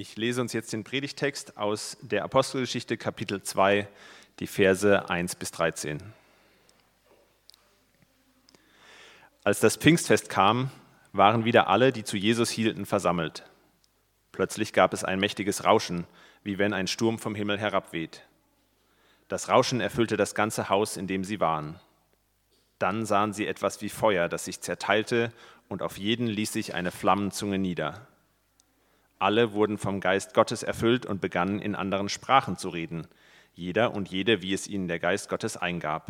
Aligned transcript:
Ich 0.00 0.16
lese 0.16 0.40
uns 0.40 0.54
jetzt 0.54 0.72
den 0.72 0.82
Predigtext 0.82 1.58
aus 1.58 1.98
der 2.00 2.24
Apostelgeschichte 2.24 2.96
Kapitel 2.96 3.42
2, 3.42 3.86
die 4.38 4.46
Verse 4.46 5.10
1 5.10 5.34
bis 5.34 5.50
13. 5.50 6.02
Als 9.44 9.60
das 9.60 9.76
Pfingstfest 9.76 10.30
kam, 10.30 10.70
waren 11.12 11.44
wieder 11.44 11.68
alle, 11.68 11.92
die 11.92 12.02
zu 12.02 12.16
Jesus 12.16 12.48
hielten, 12.48 12.86
versammelt. 12.86 13.44
Plötzlich 14.32 14.72
gab 14.72 14.94
es 14.94 15.04
ein 15.04 15.20
mächtiges 15.20 15.66
Rauschen, 15.66 16.06
wie 16.44 16.56
wenn 16.56 16.72
ein 16.72 16.86
Sturm 16.86 17.18
vom 17.18 17.34
Himmel 17.34 17.58
herabweht. 17.58 18.26
Das 19.28 19.50
Rauschen 19.50 19.82
erfüllte 19.82 20.16
das 20.16 20.34
ganze 20.34 20.70
Haus, 20.70 20.96
in 20.96 21.08
dem 21.08 21.24
sie 21.24 21.40
waren. 21.40 21.78
Dann 22.78 23.04
sahen 23.04 23.34
sie 23.34 23.46
etwas 23.46 23.82
wie 23.82 23.90
Feuer, 23.90 24.30
das 24.30 24.46
sich 24.46 24.62
zerteilte, 24.62 25.30
und 25.68 25.82
auf 25.82 25.98
jeden 25.98 26.26
ließ 26.26 26.54
sich 26.54 26.72
eine 26.72 26.90
Flammenzunge 26.90 27.58
nieder. 27.58 28.06
Alle 29.20 29.52
wurden 29.52 29.76
vom 29.76 30.00
Geist 30.00 30.32
Gottes 30.32 30.62
erfüllt 30.62 31.04
und 31.04 31.20
begannen 31.20 31.60
in 31.60 31.74
anderen 31.74 32.08
Sprachen 32.08 32.56
zu 32.56 32.70
reden, 32.70 33.06
jeder 33.52 33.94
und 33.94 34.08
jede, 34.08 34.40
wie 34.40 34.54
es 34.54 34.66
ihnen 34.66 34.88
der 34.88 34.98
Geist 34.98 35.28
Gottes 35.28 35.58
eingab. 35.58 36.08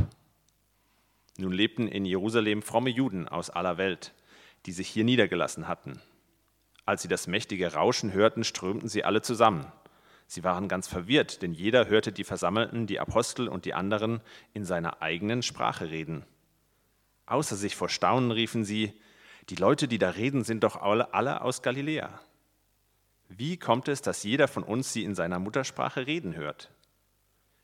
Nun 1.36 1.50
lebten 1.50 1.88
in 1.88 2.04
Jerusalem 2.04 2.62
fromme 2.62 2.90
Juden 2.90 3.26
aus 3.26 3.50
aller 3.50 3.78
Welt, 3.78 4.14
die 4.64 4.70
sich 4.70 4.88
hier 4.88 5.02
niedergelassen 5.02 5.66
hatten. 5.66 6.00
Als 6.86 7.02
sie 7.02 7.08
das 7.08 7.26
mächtige 7.26 7.72
Rauschen 7.72 8.12
hörten, 8.12 8.44
strömten 8.44 8.88
sie 8.88 9.02
alle 9.02 9.22
zusammen. 9.22 9.66
Sie 10.28 10.44
waren 10.44 10.68
ganz 10.68 10.86
verwirrt, 10.86 11.42
denn 11.42 11.52
jeder 11.52 11.88
hörte 11.88 12.12
die 12.12 12.22
Versammelten, 12.22 12.86
die 12.86 13.00
Apostel 13.00 13.48
und 13.48 13.64
die 13.64 13.74
anderen 13.74 14.20
in 14.54 14.64
seiner 14.64 15.02
eigenen 15.02 15.42
Sprache 15.42 15.90
reden. 15.90 16.24
Außer 17.26 17.56
sich 17.56 17.74
vor 17.74 17.88
Staunen 17.88 18.30
riefen 18.30 18.64
sie, 18.64 18.92
die 19.48 19.56
Leute, 19.56 19.88
die 19.88 19.98
da 19.98 20.10
reden, 20.10 20.44
sind 20.44 20.62
doch 20.62 20.80
alle, 20.80 21.40
aus 21.42 21.62
Galiläa. 21.62 22.20
Wie 23.32 23.56
kommt 23.56 23.86
es, 23.86 24.02
dass 24.02 24.24
jeder 24.24 24.48
von 24.48 24.64
uns 24.64 24.92
sie 24.92 25.04
in 25.04 25.14
seiner 25.14 25.38
Muttersprache 25.38 26.08
reden 26.08 26.34
hört? 26.34 26.68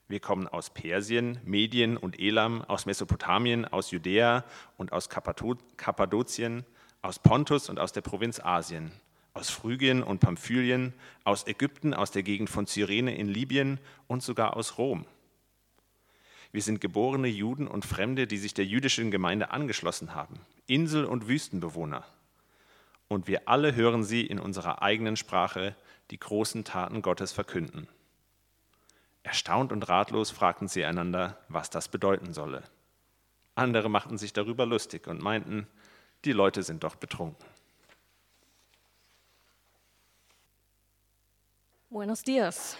Wir 0.07 0.21
kommen 0.21 0.47
aus 0.47 0.69
Persien, 0.69 1.39
Medien 1.43 1.97
und 1.97 2.17
Elam, 2.17 2.61
aus 2.61 2.85
Mesopotamien, 2.85 3.65
aus 3.65 3.91
Judäa 3.91 4.45
und 4.77 4.93
aus 4.93 5.09
Kappadokien, 5.09 6.65
aus 7.01 7.19
Pontus 7.19 7.69
und 7.69 7.79
aus 7.79 7.91
der 7.91 7.99
Provinz 7.99 8.39
Asien, 8.39 8.93
aus 9.33 9.49
Phrygien 9.49 10.03
und 10.03 10.19
Pamphylien, 10.19 10.93
aus 11.25 11.45
Ägypten, 11.45 11.93
aus 11.93 12.11
der 12.11 12.23
Gegend 12.23 12.49
von 12.49 12.65
Cyrene 12.65 13.17
in 13.17 13.27
Libyen 13.27 13.81
und 14.07 14.23
sogar 14.23 14.55
aus 14.55 14.77
Rom. 14.77 15.05
Wir 16.53 16.61
sind 16.61 16.79
geborene 16.79 17.27
Juden 17.27 17.67
und 17.67 17.85
Fremde, 17.85 18.25
die 18.25 18.37
sich 18.37 18.53
der 18.53 18.65
jüdischen 18.65 19.11
Gemeinde 19.11 19.51
angeschlossen 19.51 20.15
haben, 20.15 20.39
Insel- 20.65 21.03
und 21.03 21.27
Wüstenbewohner. 21.27 22.05
Und 23.07 23.27
wir 23.27 23.47
alle 23.47 23.75
hören 23.75 24.03
sie 24.03 24.25
in 24.25 24.39
unserer 24.39 24.81
eigenen 24.81 25.15
Sprache 25.15 25.75
die 26.11 26.19
großen 26.19 26.63
Taten 26.63 27.01
Gottes 27.01 27.31
verkünden. 27.31 27.87
Erstaunt 29.23 29.71
und 29.71 29.87
ratlos 29.89 30.31
fragten 30.31 30.67
sie 30.67 30.85
einander, 30.85 31.37
was 31.49 31.69
das 31.69 31.89
bedeuten 31.89 32.33
solle. 32.33 32.63
Andere 33.55 33.89
machten 33.89 34.17
sich 34.17 34.33
darüber 34.33 34.65
lustig 34.65 35.07
und 35.07 35.21
meinten, 35.21 35.67
die 36.25 36.31
Leute 36.31 36.63
sind 36.63 36.83
doch 36.83 36.95
betrunken. 36.95 37.45
Buenos 41.89 42.21
días. 42.21 42.77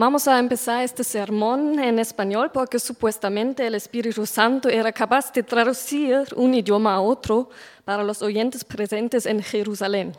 Vamos 0.00 0.28
a 0.28 0.38
empezar 0.38 0.84
este 0.84 1.02
sermón 1.02 1.80
en 1.80 1.98
español 1.98 2.52
porque 2.52 2.78
supuestamente 2.78 3.66
el 3.66 3.74
Espíritu 3.74 4.24
Santo 4.26 4.68
era 4.68 4.92
capaz 4.92 5.32
de 5.32 5.42
traducir 5.42 6.24
un 6.36 6.54
idioma 6.54 6.94
a 6.94 7.00
otro 7.00 7.50
para 7.84 8.04
los 8.04 8.22
oyentes 8.22 8.62
presentes 8.62 9.26
en 9.26 9.42
Jerusalén. 9.42 10.16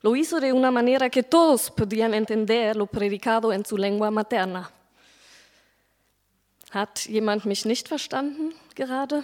Lo 0.00 0.16
hizo 0.16 0.40
de 0.40 0.52
una 0.52 0.72
manera 0.72 1.08
que 1.08 1.22
todos 1.22 1.70
podían 1.70 2.14
entender 2.14 2.74
lo 2.74 2.86
predicado 2.86 3.52
en 3.52 3.64
su 3.64 3.76
lengua 3.76 4.10
materna. 4.10 4.72
Hat 6.72 6.98
jemand 7.06 7.44
mich 7.44 7.64
nicht 7.64 7.86
verstanden 7.86 8.52
gerade? 8.74 9.22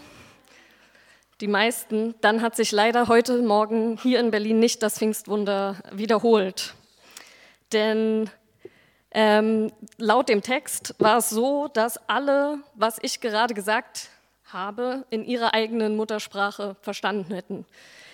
Die 1.40 1.48
meisten. 1.48 2.14
Dann 2.20 2.40
hat 2.40 2.54
sich 2.54 2.70
leider 2.70 3.08
heute 3.08 3.42
Morgen 3.42 3.98
hier 4.00 4.20
in 4.20 4.30
Berlin 4.30 4.60
nicht 4.60 4.80
das 4.80 4.96
Pfingstwunder 4.98 5.74
wiederholt. 5.90 6.74
Denn 7.72 8.30
ähm, 9.10 9.72
laut 9.96 10.28
dem 10.28 10.42
Text 10.42 10.94
war 10.98 11.18
es 11.18 11.30
so, 11.30 11.68
dass 11.68 11.96
alle, 12.08 12.58
was 12.74 12.98
ich 13.00 13.20
gerade 13.20 13.54
gesagt 13.54 14.10
habe, 14.44 15.04
in 15.10 15.24
ihrer 15.24 15.54
eigenen 15.54 15.96
Muttersprache 15.96 16.76
verstanden 16.82 17.32
hätten. 17.32 17.66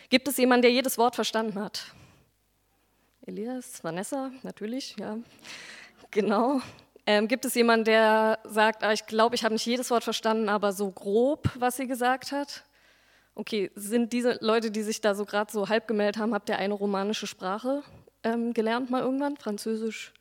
Gibt 0.09 0.29
es 0.29 0.37
jemanden, 0.37 0.63
der 0.63 0.73
jedes 0.73 0.99
Wort 0.99 1.15
verstanden 1.15 1.61
hat? 1.61 1.87
Elias, 3.27 3.83
Vanessa, 3.83 4.31
natürlich, 4.43 4.97
ja. 4.99 5.17
Genau. 6.11 6.61
Ähm, 7.07 7.29
gibt 7.29 7.45
es 7.45 7.55
jemanden, 7.55 7.85
der 7.85 8.39
sagt, 8.45 8.83
ah, 8.83 8.93
ich 8.93 9.07
glaube, 9.07 9.35
ich 9.35 9.45
habe 9.45 9.55
nicht 9.55 9.67
jedes 9.67 9.91
Wort 9.91 10.05
verstanden, 10.05 10.49
aber 10.49 10.73
so 10.73 10.91
grob, 10.91 11.51
was 11.57 11.77
sie 11.77 11.87
gesagt 11.87 12.33
hat? 12.33 12.65
Okay, 13.35 13.71
sind 13.75 14.13
diese 14.13 14.39
Leute, 14.41 14.71
die 14.71 14.83
sich 14.83 15.01
da 15.01 15.15
so 15.15 15.25
gerade 15.25 15.51
so 15.53 15.69
halb 15.69 15.89
gemeldet 15.89 16.19
haben, 16.19 16.35
habt 16.35 16.49
ihr 16.49 16.57
eine 16.57 16.75
romanische 16.75 17.27
Sprache 17.27 17.83
ähm, 18.23 18.55
gelernt 18.55 18.91
mal 18.91 19.03
irgendwann? 19.03 19.37
Französisch, 19.37 20.15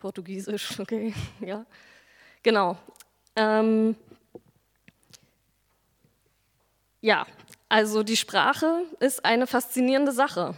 Portugiesisch, 0.00 0.80
okay, 0.80 1.14
ja. 1.40 1.64
Genau. 2.42 2.76
Ähm, 3.36 3.94
ja, 7.02 7.26
also 7.68 8.02
die 8.02 8.16
Sprache 8.16 8.82
ist 8.98 9.24
eine 9.24 9.46
faszinierende 9.46 10.12
Sache. 10.12 10.54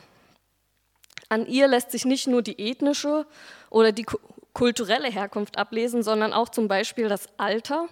An 1.29 1.47
ihr 1.47 1.67
lässt 1.67 1.91
sich 1.91 2.05
nicht 2.05 2.29
nur 2.29 2.43
die 2.43 2.59
ethnische 2.59 3.27
oder 3.69 3.91
die 3.91 4.07
kulturelle 4.53 5.11
Herkunft 5.11 5.59
ablesen, 5.59 6.03
sondern 6.03 6.33
auch 6.33 6.49
zum 6.49 6.69
Beispiel 6.69 7.09
das 7.09 7.29
Alter, 7.37 7.89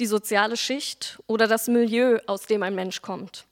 die 0.00 0.06
soziale 0.06 0.56
Schicht 0.56 1.18
oder 1.26 1.46
das 1.46 1.66
Milieu, 1.66 2.18
aus 2.26 2.46
dem 2.46 2.62
ein 2.62 2.74
Mensch 2.74 3.00
kommt. 3.00 3.44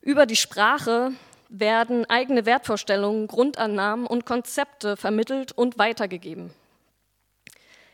Über 0.00 0.26
die 0.26 0.36
Sprache 0.36 1.12
werden 1.52 2.06
eigene 2.08 2.46
Wertvorstellungen, 2.46 3.26
Grundannahmen 3.26 4.06
und 4.06 4.24
Konzepte 4.24 4.96
vermittelt 4.96 5.52
und 5.52 5.78
weitergegeben. 5.78 6.50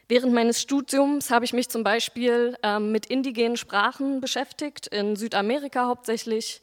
Während 0.06 0.32
meines 0.32 0.62
Studiums 0.62 1.30
habe 1.30 1.44
ich 1.44 1.52
mich 1.52 1.68
zum 1.68 1.82
Beispiel 1.84 2.56
ähm, 2.62 2.92
mit 2.92 3.06
indigenen 3.06 3.56
Sprachen 3.56 4.20
beschäftigt, 4.20 4.86
in 4.86 5.16
Südamerika 5.16 5.86
hauptsächlich, 5.86 6.62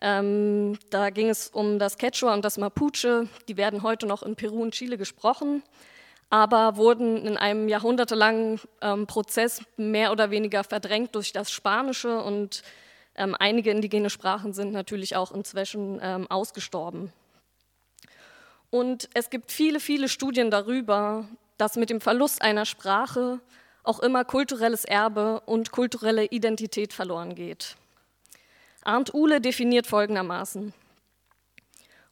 ähm, 0.00 0.78
da 0.90 1.10
ging 1.10 1.28
es 1.28 1.48
um 1.48 1.78
das 1.78 1.98
Quechua 1.98 2.32
und 2.32 2.44
das 2.44 2.56
Mapuche. 2.56 3.28
Die 3.48 3.56
werden 3.56 3.82
heute 3.82 4.06
noch 4.06 4.22
in 4.22 4.36
Peru 4.36 4.62
und 4.62 4.72
Chile 4.72 4.96
gesprochen, 4.96 5.62
aber 6.30 6.76
wurden 6.76 7.26
in 7.26 7.36
einem 7.36 7.68
jahrhundertelangen 7.68 8.60
ähm, 8.80 9.06
Prozess 9.06 9.60
mehr 9.76 10.12
oder 10.12 10.30
weniger 10.30 10.62
verdrängt 10.62 11.14
durch 11.14 11.32
das 11.32 11.50
Spanische 11.50 12.22
und 12.22 12.62
ähm, 13.18 13.36
einige 13.38 13.70
indigene 13.70 14.08
Sprachen 14.08 14.52
sind 14.54 14.72
natürlich 14.72 15.16
auch 15.16 15.32
inzwischen 15.32 15.98
ähm, 16.02 16.30
ausgestorben. 16.30 17.12
Und 18.70 19.08
es 19.14 19.28
gibt 19.28 19.50
viele, 19.50 19.80
viele 19.80 20.08
Studien 20.08 20.50
darüber, 20.50 21.28
dass 21.56 21.76
mit 21.76 21.90
dem 21.90 22.00
Verlust 22.00 22.40
einer 22.42 22.64
Sprache 22.64 23.40
auch 23.82 24.00
immer 24.00 24.24
kulturelles 24.24 24.84
Erbe 24.84 25.40
und 25.46 25.72
kulturelle 25.72 26.26
Identität 26.26 26.92
verloren 26.92 27.34
geht. 27.34 27.76
Arndt 28.84 29.12
Uhle 29.12 29.40
definiert 29.40 29.86
folgendermaßen. 29.86 30.72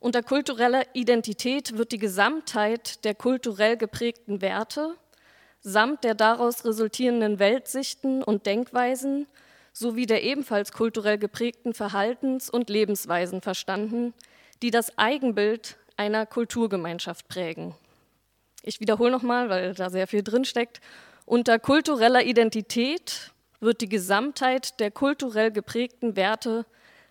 Unter 0.00 0.22
kultureller 0.22 0.84
Identität 0.94 1.78
wird 1.78 1.92
die 1.92 1.98
Gesamtheit 1.98 3.04
der 3.04 3.14
kulturell 3.14 3.76
geprägten 3.76 4.40
Werte 4.40 4.96
samt 5.60 6.04
der 6.04 6.14
daraus 6.14 6.64
resultierenden 6.64 7.38
Weltsichten 7.38 8.22
und 8.22 8.46
Denkweisen 8.46 9.26
sowie 9.78 10.06
der 10.06 10.22
ebenfalls 10.22 10.72
kulturell 10.72 11.19
geprägten 11.19 11.75
Verhaltens- 11.75 12.48
und 12.48 12.70
Lebensweisen 12.70 13.42
verstanden, 13.42 14.15
die 14.62 14.71
das 14.71 14.97
Eigenbild 14.97 15.77
einer 15.98 16.24
Kulturgemeinschaft 16.24 17.28
prägen. 17.28 17.74
Ich 18.62 18.80
wiederhole 18.80 19.10
nochmal, 19.10 19.50
weil 19.50 19.74
da 19.74 19.91
sehr 19.91 20.06
viel 20.06 20.22
drinsteckt. 20.22 20.80
Unter 21.27 21.59
kultureller 21.59 22.24
Identität 22.24 23.33
wird 23.60 23.83
die 23.83 23.89
Gesamtheit 23.89 24.80
der 24.80 24.91
kulturell 24.91 25.50
geprägten 25.50 26.16
Werte 26.16 26.65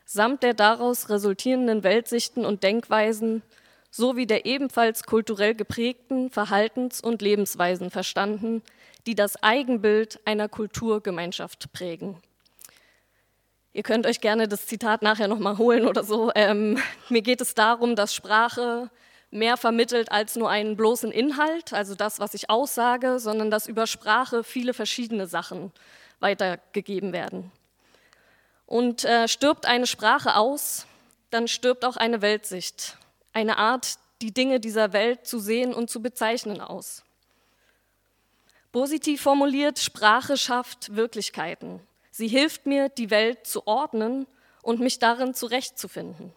samt 0.04 0.42
der 0.42 0.56
daraus 0.56 1.10
resultierenden 1.10 1.84
Weltsichten 1.84 2.46
und 2.46 2.64
Denkweisen 2.64 3.44
sowie 3.92 4.26
der 4.26 4.48
ebenfalls 4.48 5.04
kulturell 5.04 5.54
geprägten 5.54 6.32
Verhaltens- 6.32 7.02
und 7.02 7.22
Lebensweisen 7.22 7.92
verstanden, 7.92 8.64
die 9.06 9.14
das 9.14 9.42
Eigenbild 9.44 10.20
einer 10.26 10.50
Kulturgemeinschaft 10.50 11.72
prägen. 11.72 12.18
Ihr 13.76 13.84
könnt 13.84 14.08
euch 14.08 14.22
gerne 14.22 14.48
das 14.48 14.68
Zitat 14.68 15.02
nachher 15.02 15.28
nochmal 15.28 15.58
holen 15.58 15.86
oder 15.86 16.06
so. 16.06 16.32
Ähm, 16.34 16.78
mir 17.10 17.22
geht 17.22 17.42
es 17.42 17.56
darum, 17.56 17.98
dass 17.98 18.16
Sprache 18.16 18.90
mehr 19.32 19.58
vermittelt 19.58 20.14
als 20.14 20.38
nur 20.38 20.50
einen 20.50 20.78
bloßen 20.78 21.12
Inhalt, 21.12 21.74
also 21.74 21.94
das, 21.94 22.22
was 22.22 22.34
ich 22.36 22.50
aussage, 22.50 23.20
sondern 23.20 23.52
dass 23.52 23.68
über 23.68 23.86
Sprache 23.86 24.46
viele 24.46 24.74
verschiedene 24.74 25.28
Sachen 25.28 25.74
weitergegeben 26.22 27.12
werden. 27.12 27.52
Und 28.66 29.04
äh, 29.04 29.28
stirbt 29.28 29.66
eine 29.66 29.88
Sprache 29.88 30.38
aus, 30.38 30.88
dann 31.30 31.50
stirbt 31.50 31.84
auch 31.84 31.98
eine 31.98 32.22
Weltsicht, 32.22 32.96
eine 33.34 33.58
Art, 33.58 33.96
die 34.22 34.34
Dinge 34.34 34.62
dieser 34.62 34.94
Welt 34.94 35.28
zu 35.28 35.38
sehen 35.38 35.74
und 35.74 35.90
zu 35.90 36.02
bezeichnen 36.02 36.62
aus. 36.62 37.04
Positiv 38.72 39.22
formuliert, 39.22 39.80
Sprache 39.80 40.38
schafft 40.38 40.96
Wirklichkeiten. 40.96 41.82
Sie 42.18 42.30
hilft 42.30 42.66
mir, 42.66 42.88
die 42.88 43.10
Welt 43.10 43.46
zu 43.46 43.68
ordnen 43.68 44.26
und 44.62 44.80
mich 44.80 45.00
darin 45.00 45.34
zurechtzufinden. 45.34 46.32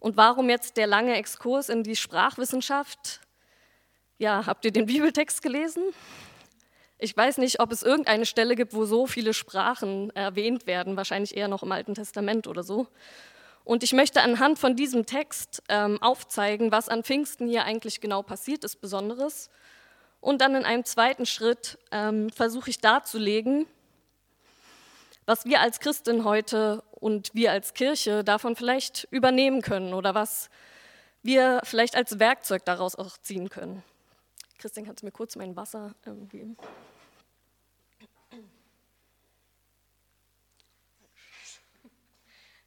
Und 0.00 0.16
warum 0.16 0.48
jetzt 0.48 0.78
der 0.78 0.86
lange 0.86 1.14
Exkurs 1.14 1.68
in 1.68 1.82
die 1.82 1.94
Sprachwissenschaft? 1.94 3.20
Ja, 4.16 4.46
habt 4.46 4.64
ihr 4.64 4.70
den 4.70 4.86
Bibeltext 4.86 5.42
gelesen? 5.42 5.82
Ich 6.96 7.14
weiß 7.14 7.36
nicht, 7.36 7.60
ob 7.60 7.70
es 7.70 7.82
irgendeine 7.82 8.24
Stelle 8.24 8.56
gibt, 8.56 8.72
wo 8.72 8.86
so 8.86 9.06
viele 9.06 9.34
Sprachen 9.34 10.08
erwähnt 10.16 10.66
werden, 10.66 10.96
wahrscheinlich 10.96 11.36
eher 11.36 11.48
noch 11.48 11.62
im 11.62 11.70
Alten 11.70 11.94
Testament 11.94 12.46
oder 12.46 12.62
so. 12.62 12.86
Und 13.64 13.82
ich 13.82 13.92
möchte 13.92 14.22
anhand 14.22 14.58
von 14.58 14.74
diesem 14.74 15.04
Text 15.04 15.62
ähm, 15.68 16.00
aufzeigen, 16.00 16.72
was 16.72 16.88
an 16.88 17.04
Pfingsten 17.04 17.46
hier 17.46 17.64
eigentlich 17.64 18.00
genau 18.00 18.22
passiert 18.22 18.64
ist, 18.64 18.76
Besonderes. 18.80 19.50
Und 20.22 20.40
dann 20.40 20.54
in 20.54 20.64
einem 20.64 20.86
zweiten 20.86 21.26
Schritt 21.26 21.76
ähm, 21.90 22.30
versuche 22.30 22.70
ich 22.70 22.80
darzulegen, 22.80 23.66
was 25.26 25.44
wir 25.44 25.60
als 25.60 25.80
Christin 25.80 26.24
heute 26.24 26.82
und 26.90 27.34
wir 27.34 27.52
als 27.52 27.74
Kirche 27.74 28.24
davon 28.24 28.56
vielleicht 28.56 29.06
übernehmen 29.10 29.62
können 29.62 29.94
oder 29.94 30.14
was 30.14 30.50
wir 31.22 31.60
vielleicht 31.64 31.94
als 31.94 32.18
Werkzeug 32.18 32.64
daraus 32.64 32.96
auch 32.96 33.16
ziehen 33.18 33.48
können. 33.48 33.82
Christian, 34.58 34.86
kannst 34.86 35.02
du 35.02 35.06
mir 35.06 35.12
kurz 35.12 35.36
mein 35.36 35.56
Wasser 35.56 35.94
ähm, 36.06 36.28
geben? 36.28 36.56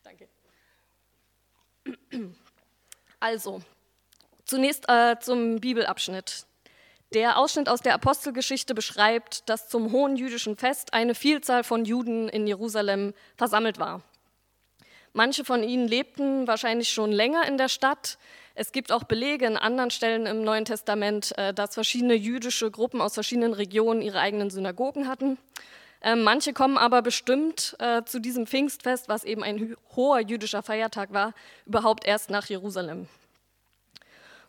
Danke. 0.03 0.29
Also, 3.19 3.61
zunächst 4.45 4.87
äh, 4.87 5.17
zum 5.19 5.59
Bibelabschnitt. 5.59 6.45
Der 7.13 7.37
Ausschnitt 7.37 7.69
aus 7.69 7.81
der 7.81 7.93
Apostelgeschichte 7.93 8.73
beschreibt, 8.73 9.47
dass 9.49 9.69
zum 9.69 9.91
hohen 9.91 10.17
jüdischen 10.17 10.57
Fest 10.57 10.93
eine 10.93 11.15
Vielzahl 11.15 11.63
von 11.63 11.85
Juden 11.85 12.27
in 12.29 12.47
Jerusalem 12.47 13.13
versammelt 13.37 13.79
war. 13.79 14.01
Manche 15.13 15.45
von 15.45 15.63
ihnen 15.63 15.87
lebten 15.87 16.45
wahrscheinlich 16.45 16.89
schon 16.89 17.11
länger 17.11 17.47
in 17.47 17.57
der 17.57 17.69
Stadt. 17.69 18.17
Es 18.53 18.73
gibt 18.73 18.91
auch 18.91 19.03
Belege 19.03 19.45
in 19.45 19.55
anderen 19.55 19.89
Stellen 19.89 20.25
im 20.25 20.43
Neuen 20.43 20.65
Testament, 20.65 21.37
äh, 21.37 21.53
dass 21.53 21.75
verschiedene 21.75 22.15
jüdische 22.15 22.69
Gruppen 22.69 22.99
aus 22.99 23.13
verschiedenen 23.13 23.53
Regionen 23.53 24.01
ihre 24.01 24.19
eigenen 24.19 24.49
Synagogen 24.49 25.07
hatten. 25.07 25.37
Ähm, 26.01 26.23
manche 26.23 26.51
kommen 26.51 26.77
aber 26.77 27.01
bestimmt 27.01 27.77
äh, 27.79 28.03
zu 28.03 28.19
diesem 28.19 28.45
Pfingstfest, 28.45 29.07
was 29.07 29.23
eben 29.23 29.41
ein 29.41 29.77
hoher 29.95 30.19
jüdischer 30.19 30.61
Feiertag 30.61 31.13
war, 31.13 31.33
überhaupt 31.65 32.05
erst 32.05 32.29
nach 32.29 32.47
Jerusalem. 32.47 33.07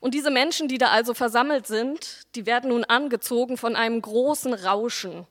Und 0.00 0.14
diese 0.14 0.30
Menschen, 0.30 0.68
die 0.68 0.78
da 0.78 0.88
also 0.88 1.14
versammelt 1.14 1.66
sind, 1.66 2.26
die 2.34 2.46
werden 2.46 2.70
nun 2.70 2.84
angezogen 2.84 3.56
von 3.56 3.76
einem 3.76 4.00
großen 4.00 4.52
Rauschen, 4.54 5.26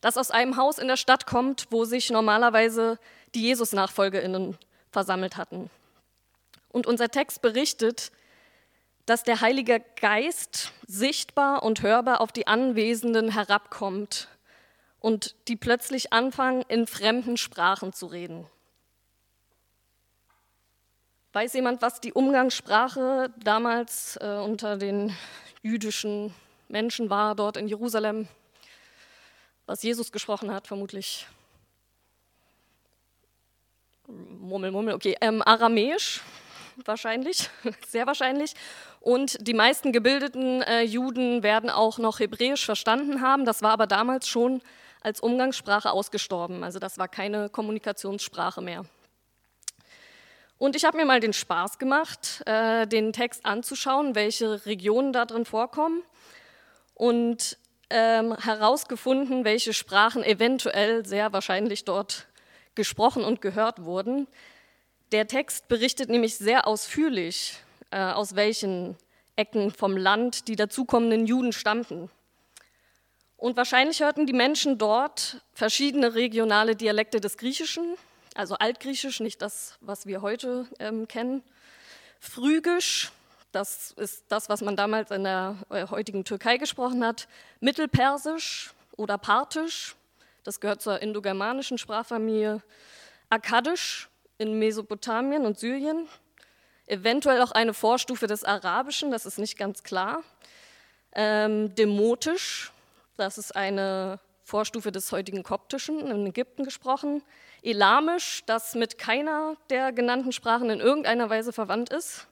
das 0.00 0.16
aus 0.16 0.30
einem 0.30 0.56
Haus 0.56 0.78
in 0.78 0.88
der 0.88 0.96
Stadt 0.96 1.26
kommt, 1.26 1.66
wo 1.70 1.84
sich 1.84 2.10
normalerweise 2.10 2.98
die 3.34 3.42
Jesus-NachfolgerInnen 3.42 4.58
versammelt 4.90 5.36
hatten. 5.36 5.70
Und 6.70 6.86
unser 6.86 7.08
Text 7.08 7.42
berichtet, 7.42 8.12
dass 9.06 9.24
der 9.24 9.40
Heilige 9.40 9.82
Geist 10.00 10.72
sichtbar 10.86 11.62
und 11.62 11.82
hörbar 11.82 12.20
auf 12.20 12.32
die 12.32 12.46
Anwesenden 12.46 13.32
herabkommt 13.32 14.28
und 15.00 15.34
die 15.48 15.56
plötzlich 15.56 16.12
anfangen, 16.12 16.62
in 16.68 16.86
fremden 16.86 17.36
Sprachen 17.36 17.92
zu 17.92 18.06
reden. 18.06 18.46
Weiß 21.32 21.52
jemand, 21.52 21.80
was 21.80 22.00
die 22.00 22.12
Umgangssprache 22.12 23.32
damals 23.36 24.18
äh, 24.20 24.38
unter 24.38 24.76
den 24.76 25.16
jüdischen 25.62 26.34
Menschen 26.68 27.08
war, 27.08 27.36
dort 27.36 27.56
in 27.56 27.68
Jerusalem? 27.68 28.26
Was 29.64 29.84
Jesus 29.84 30.10
gesprochen 30.10 30.52
hat, 30.52 30.66
vermutlich. 30.66 31.28
Mummel, 34.08 34.72
Mummel, 34.72 34.92
okay. 34.92 35.16
Ähm, 35.20 35.40
Aramäisch, 35.40 36.20
wahrscheinlich, 36.84 37.48
sehr 37.86 38.08
wahrscheinlich. 38.08 38.54
Und 38.98 39.46
die 39.46 39.54
meisten 39.54 39.92
gebildeten 39.92 40.62
äh, 40.62 40.82
Juden 40.82 41.44
werden 41.44 41.70
auch 41.70 41.98
noch 41.98 42.18
Hebräisch 42.18 42.64
verstanden 42.64 43.20
haben. 43.20 43.44
Das 43.44 43.62
war 43.62 43.70
aber 43.70 43.86
damals 43.86 44.26
schon 44.26 44.62
als 45.00 45.20
Umgangssprache 45.20 45.92
ausgestorben. 45.92 46.64
Also 46.64 46.80
das 46.80 46.98
war 46.98 47.06
keine 47.06 47.48
Kommunikationssprache 47.50 48.60
mehr. 48.60 48.84
Und 50.60 50.76
ich 50.76 50.84
habe 50.84 50.98
mir 50.98 51.06
mal 51.06 51.20
den 51.20 51.32
Spaß 51.32 51.78
gemacht, 51.78 52.42
äh, 52.44 52.86
den 52.86 53.14
Text 53.14 53.46
anzuschauen, 53.46 54.14
welche 54.14 54.66
Regionen 54.66 55.14
da 55.14 55.24
drin 55.24 55.46
vorkommen 55.46 56.02
und 56.92 57.56
ähm, 57.88 58.36
herausgefunden, 58.36 59.46
welche 59.46 59.72
Sprachen 59.72 60.22
eventuell 60.22 61.06
sehr 61.06 61.32
wahrscheinlich 61.32 61.86
dort 61.86 62.26
gesprochen 62.74 63.24
und 63.24 63.40
gehört 63.40 63.84
wurden. 63.84 64.28
Der 65.12 65.26
Text 65.26 65.66
berichtet 65.68 66.10
nämlich 66.10 66.36
sehr 66.36 66.66
ausführlich, 66.66 67.54
äh, 67.90 67.98
aus 67.98 68.36
welchen 68.36 68.98
Ecken 69.36 69.70
vom 69.70 69.96
Land 69.96 70.46
die 70.46 70.56
dazukommenden 70.56 71.26
Juden 71.26 71.54
stammten. 71.54 72.10
Und 73.38 73.56
wahrscheinlich 73.56 74.00
hörten 74.00 74.26
die 74.26 74.34
Menschen 74.34 74.76
dort 74.76 75.40
verschiedene 75.54 76.14
regionale 76.14 76.76
Dialekte 76.76 77.18
des 77.18 77.38
Griechischen, 77.38 77.96
also 78.34 78.54
Altgriechisch, 78.56 79.20
nicht 79.20 79.42
das, 79.42 79.76
was 79.80 80.06
wir 80.06 80.22
heute 80.22 80.66
ähm, 80.78 81.08
kennen. 81.08 81.42
Phrygisch, 82.20 83.10
das 83.52 83.92
ist 83.92 84.24
das, 84.28 84.48
was 84.48 84.60
man 84.60 84.76
damals 84.76 85.10
in 85.10 85.24
der 85.24 85.56
äh, 85.70 85.86
heutigen 85.88 86.24
Türkei 86.24 86.56
gesprochen 86.56 87.04
hat. 87.04 87.28
Mittelpersisch 87.60 88.72
oder 88.96 89.18
Parthisch, 89.18 89.96
das 90.44 90.60
gehört 90.60 90.82
zur 90.82 91.00
indogermanischen 91.02 91.78
Sprachfamilie. 91.78 92.62
Akkadisch 93.28 94.08
in 94.38 94.58
Mesopotamien 94.58 95.44
und 95.44 95.58
Syrien. 95.58 96.08
Eventuell 96.86 97.42
auch 97.42 97.52
eine 97.52 97.74
Vorstufe 97.74 98.26
des 98.26 98.42
Arabischen, 98.42 99.10
das 99.10 99.26
ist 99.26 99.38
nicht 99.38 99.58
ganz 99.58 99.82
klar. 99.82 100.22
Ähm, 101.12 101.74
Demotisch, 101.74 102.72
das 103.16 103.38
ist 103.38 103.54
eine 103.54 104.18
Vorstufe 104.44 104.90
des 104.90 105.12
heutigen 105.12 105.42
Koptischen 105.42 106.06
in 106.06 106.26
Ägypten 106.26 106.64
gesprochen. 106.64 107.22
Elamisch, 107.62 108.42
das 108.46 108.74
mit 108.74 108.98
keiner 108.98 109.56
der 109.68 109.92
genannten 109.92 110.32
Sprachen 110.32 110.70
in 110.70 110.80
irgendeiner 110.80 111.28
Weise 111.30 111.52
verwandt 111.52 111.90
ist 111.90 112.26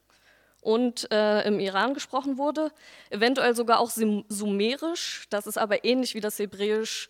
und 0.61 1.11
äh, 1.13 1.43
im 1.47 1.61
Iran 1.61 1.95
gesprochen 1.95 2.39
wurde. 2.39 2.73
Eventuell 3.11 3.55
sogar 3.55 3.81
auch 3.81 3.91
Sumerisch, 3.91 5.27
das 5.31 5.47
ist 5.47 5.59
aber 5.59 5.85
ähnlich 5.85 6.15
wie 6.15 6.21
das 6.21 6.39
Hebräisch 6.39 7.09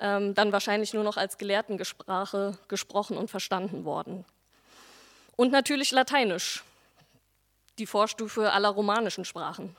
ähm, 0.00 0.34
dann 0.34 0.52
wahrscheinlich 0.52 0.94
nur 0.94 1.04
noch 1.04 1.16
als 1.16 1.38
Gelehrtensprache 1.38 2.58
gesprochen 2.68 3.16
und 3.16 3.30
verstanden 3.30 3.84
worden. 3.84 4.24
Und 5.36 5.52
natürlich 5.52 5.90
Lateinisch, 5.90 6.64
die 7.78 7.86
Vorstufe 7.86 8.52
aller 8.52 8.70
romanischen 8.70 9.24
Sprachen. 9.24 9.76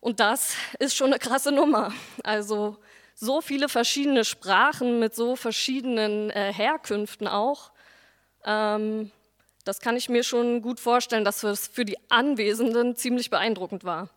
Und 0.00 0.20
das 0.20 0.54
ist 0.78 0.94
schon 0.94 1.08
eine 1.08 1.18
krasse 1.18 1.52
Nummer. 1.52 1.92
Also 2.22 2.76
so 3.18 3.40
viele 3.40 3.68
verschiedene 3.68 4.24
Sprachen 4.24 4.98
mit 4.98 5.14
so 5.14 5.36
verschiedenen 5.36 6.30
äh, 6.30 6.52
Herkünften 6.52 7.26
auch. 7.26 7.72
Ähm, 8.44 9.10
das 9.64 9.80
kann 9.80 9.96
ich 9.96 10.08
mir 10.08 10.22
schon 10.22 10.60
gut 10.60 10.78
vorstellen, 10.78 11.24
dass 11.24 11.42
es 11.42 11.66
für 11.66 11.86
die 11.86 11.98
Anwesenden 12.10 12.94
ziemlich 12.94 13.30
beeindruckend 13.30 13.84
war. 13.84 14.10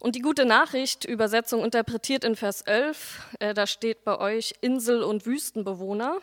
Und 0.00 0.16
die 0.16 0.20
gute 0.20 0.44
Nachricht, 0.44 1.04
Übersetzung 1.04 1.64
interpretiert 1.64 2.24
in 2.24 2.36
Vers 2.36 2.62
11, 2.62 3.20
äh, 3.38 3.54
da 3.54 3.66
steht 3.66 4.04
bei 4.04 4.18
euch 4.18 4.54
Insel- 4.60 5.04
und 5.04 5.24
Wüstenbewohner. 5.24 6.18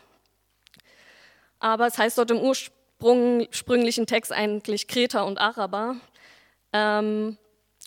Aber 1.59 1.87
es 1.87 1.97
heißt 1.97 2.17
dort 2.17 2.29
im 2.29 2.39
ursprünglichen 2.39 4.05
Text 4.05 4.33
eigentlich 4.33 4.87
Kreter 4.87 5.25
und 5.25 5.39
Araber. 5.39 5.95
Ähm, 6.73 7.37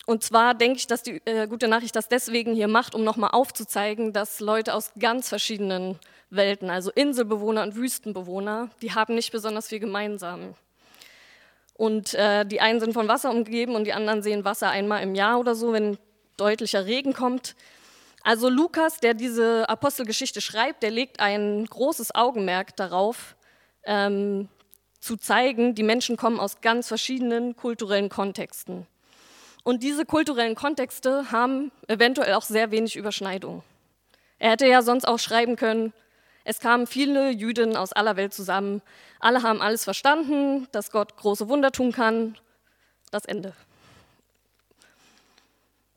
und 0.07 0.23
zwar 0.23 0.53
denke 0.53 0.77
ich, 0.77 0.87
dass 0.87 1.03
die 1.03 1.21
äh, 1.25 1.47
gute 1.47 1.67
Nachricht 1.67 1.93
das 1.93 2.07
deswegen 2.07 2.55
hier 2.55 2.69
macht, 2.69 2.95
um 2.95 3.03
nochmal 3.03 3.31
aufzuzeigen, 3.33 4.13
dass 4.13 4.39
Leute 4.39 4.73
aus 4.73 4.93
ganz 4.97 5.27
verschiedenen 5.27 5.99
Welten, 6.29 6.69
also 6.69 6.91
Inselbewohner 6.91 7.61
und 7.63 7.75
Wüstenbewohner, 7.75 8.69
die 8.81 8.93
haben 8.93 9.15
nicht 9.15 9.33
besonders 9.33 9.67
viel 9.67 9.79
gemeinsam. 9.79 10.53
Und 11.73 12.13
äh, 12.13 12.45
die 12.45 12.61
einen 12.61 12.79
sind 12.79 12.93
von 12.93 13.09
Wasser 13.09 13.29
umgeben 13.31 13.75
und 13.75 13.83
die 13.83 13.91
anderen 13.91 14.23
sehen 14.23 14.45
Wasser 14.45 14.69
einmal 14.69 15.03
im 15.03 15.13
Jahr 15.13 15.41
oder 15.41 15.55
so, 15.55 15.73
wenn 15.73 15.97
deutlicher 16.37 16.85
Regen 16.85 17.11
kommt. 17.11 17.57
Also 18.23 18.47
Lukas, 18.47 19.01
der 19.01 19.13
diese 19.13 19.67
Apostelgeschichte 19.67 20.39
schreibt, 20.39 20.83
der 20.83 20.91
legt 20.91 21.19
ein 21.19 21.65
großes 21.65 22.15
Augenmerk 22.15 22.77
darauf, 22.77 23.35
ähm, 23.83 24.47
zu 25.01 25.17
zeigen, 25.17 25.75
die 25.75 25.83
Menschen 25.83 26.15
kommen 26.15 26.39
aus 26.39 26.61
ganz 26.61 26.87
verschiedenen 26.87 27.57
kulturellen 27.57 28.07
Kontexten. 28.07 28.87
Und 29.67 29.83
diese 29.83 30.05
kulturellen 30.05 30.55
Kontexte 30.55 31.29
haben 31.29 31.73
eventuell 31.89 32.35
auch 32.35 32.43
sehr 32.43 32.71
wenig 32.71 32.95
Überschneidung. 32.95 33.63
Er 34.39 34.51
hätte 34.51 34.65
ja 34.65 34.81
sonst 34.81 35.05
auch 35.05 35.19
schreiben 35.19 35.57
können, 35.57 35.91
es 36.45 36.61
kamen 36.61 36.87
viele 36.87 37.31
Jüdinnen 37.31 37.75
aus 37.75 37.91
aller 37.91 38.15
Welt 38.15 38.33
zusammen. 38.33 38.81
Alle 39.19 39.43
haben 39.43 39.61
alles 39.61 39.83
verstanden, 39.83 40.69
dass 40.71 40.89
Gott 40.89 41.17
große 41.17 41.49
Wunder 41.49 41.73
tun 41.73 41.91
kann 41.91 42.37
Das 43.11 43.25
Ende. 43.25 43.51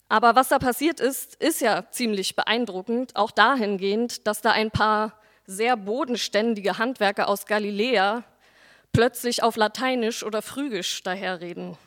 Aber 0.08 0.34
was 0.34 0.48
da 0.48 0.58
passiert 0.58 0.98
ist, 0.98 1.36
ist 1.36 1.60
ja 1.60 1.88
ziemlich 1.92 2.34
beeindruckend, 2.34 3.14
auch 3.14 3.30
dahingehend, 3.30 4.26
dass 4.26 4.40
da 4.40 4.50
ein 4.50 4.72
paar 4.72 5.12
sehr 5.46 5.76
bodenständige 5.76 6.78
Handwerker 6.78 7.28
aus 7.28 7.46
Galiläa 7.46 8.24
plötzlich 8.92 9.44
auf 9.44 9.54
Lateinisch 9.54 10.24
oder 10.24 10.42
Phrygisch 10.42 11.04
daherreden. 11.04 11.78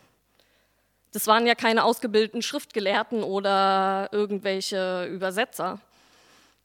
Das 1.13 1.27
waren 1.27 1.45
ja 1.45 1.53
keine 1.53 1.83
ausgebildeten 1.83 2.41
Schriftgelehrten 2.41 3.23
oder 3.23 4.09
irgendwelche 4.11 5.05
Übersetzer. 5.05 5.79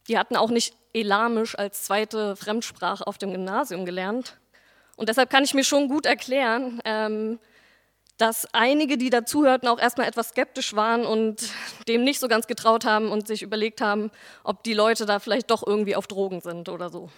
Die 0.08 0.18
hatten 0.18 0.36
auch 0.36 0.50
nicht 0.50 0.74
Elamisch 0.94 1.56
als 1.56 1.84
zweite 1.84 2.34
Fremdsprache 2.34 3.06
auf 3.06 3.18
dem 3.18 3.30
Gymnasium 3.30 3.84
gelernt. 3.84 4.38
Und 4.96 5.10
deshalb 5.10 5.28
kann 5.28 5.44
ich 5.44 5.52
mir 5.52 5.64
schon 5.64 5.88
gut 5.88 6.06
erklären, 6.06 6.80
ähm, 6.86 7.38
dass 8.16 8.52
einige, 8.52 8.96
die 8.96 9.10
dazuhörten, 9.10 9.68
auch 9.68 9.78
erstmal 9.78 10.08
etwas 10.08 10.30
skeptisch 10.30 10.74
waren 10.74 11.04
und 11.04 11.50
dem 11.86 12.02
nicht 12.02 12.18
so 12.18 12.26
ganz 12.26 12.46
getraut 12.46 12.86
haben 12.86 13.10
und 13.10 13.28
sich 13.28 13.42
überlegt 13.42 13.82
haben, 13.82 14.10
ob 14.42 14.64
die 14.64 14.74
Leute 14.74 15.04
da 15.04 15.20
vielleicht 15.20 15.50
doch 15.50 15.64
irgendwie 15.64 15.94
auf 15.94 16.06
Drogen 16.06 16.40
sind 16.40 16.70
oder 16.70 16.88
so. 16.88 17.10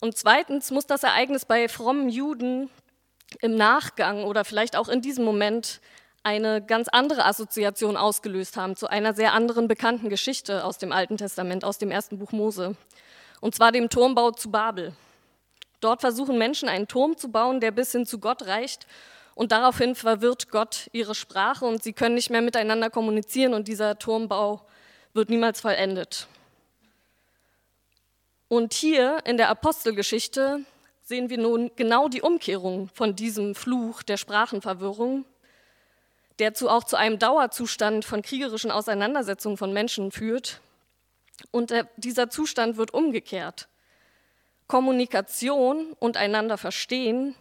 Und 0.00 0.16
zweitens 0.16 0.70
muss 0.70 0.86
das 0.86 1.02
Ereignis 1.02 1.44
bei 1.44 1.68
frommen 1.68 2.08
Juden 2.08 2.68
im 3.40 3.56
Nachgang 3.56 4.24
oder 4.24 4.44
vielleicht 4.44 4.76
auch 4.76 4.88
in 4.88 5.00
diesem 5.00 5.24
Moment 5.24 5.80
eine 6.22 6.64
ganz 6.64 6.88
andere 6.88 7.24
Assoziation 7.26 7.96
ausgelöst 7.96 8.56
haben 8.56 8.76
zu 8.76 8.88
einer 8.88 9.14
sehr 9.14 9.34
anderen 9.34 9.68
bekannten 9.68 10.08
Geschichte 10.08 10.64
aus 10.64 10.78
dem 10.78 10.90
Alten 10.90 11.16
Testament, 11.16 11.64
aus 11.64 11.78
dem 11.78 11.90
ersten 11.90 12.18
Buch 12.18 12.32
Mose, 12.32 12.76
und 13.40 13.54
zwar 13.54 13.72
dem 13.72 13.90
Turmbau 13.90 14.30
zu 14.30 14.50
Babel. 14.50 14.94
Dort 15.80 16.00
versuchen 16.00 16.38
Menschen 16.38 16.70
einen 16.70 16.88
Turm 16.88 17.18
zu 17.18 17.28
bauen, 17.28 17.60
der 17.60 17.70
bis 17.70 17.92
hin 17.92 18.06
zu 18.06 18.18
Gott 18.18 18.46
reicht. 18.46 18.86
Und 19.34 19.52
daraufhin 19.52 19.94
verwirrt 19.94 20.48
Gott 20.48 20.88
ihre 20.92 21.14
Sprache 21.14 21.66
und 21.66 21.82
sie 21.82 21.92
können 21.92 22.14
nicht 22.14 22.30
mehr 22.30 22.40
miteinander 22.40 22.88
kommunizieren 22.88 23.52
und 23.52 23.68
dieser 23.68 23.98
Turmbau 23.98 24.62
wird 25.12 25.28
niemals 25.28 25.60
vollendet. 25.60 26.26
Und 28.48 28.72
hier 28.72 29.18
in 29.24 29.36
der 29.36 29.50
Apostelgeschichte 29.50 30.60
sehen 31.04 31.28
wir 31.28 31.38
nun 31.38 31.70
genau 31.76 32.08
die 32.08 32.22
Umkehrung 32.22 32.88
von 32.94 33.14
diesem 33.14 33.54
Fluch 33.54 34.02
der 34.02 34.16
Sprachenverwirrung, 34.16 35.24
der 36.38 36.54
zu, 36.54 36.68
auch 36.68 36.84
zu 36.84 36.96
einem 36.96 37.18
Dauerzustand 37.18 38.04
von 38.04 38.22
kriegerischen 38.22 38.70
Auseinandersetzungen 38.70 39.56
von 39.56 39.72
Menschen 39.72 40.10
führt. 40.10 40.60
Und 41.50 41.70
der, 41.70 41.88
dieser 41.96 42.30
Zustand 42.30 42.76
wird 42.76 42.92
umgekehrt. 42.92 43.68
Kommunikation 44.66 45.92
und 45.98 46.16
einander 46.16 46.56
verstehen 46.56 47.34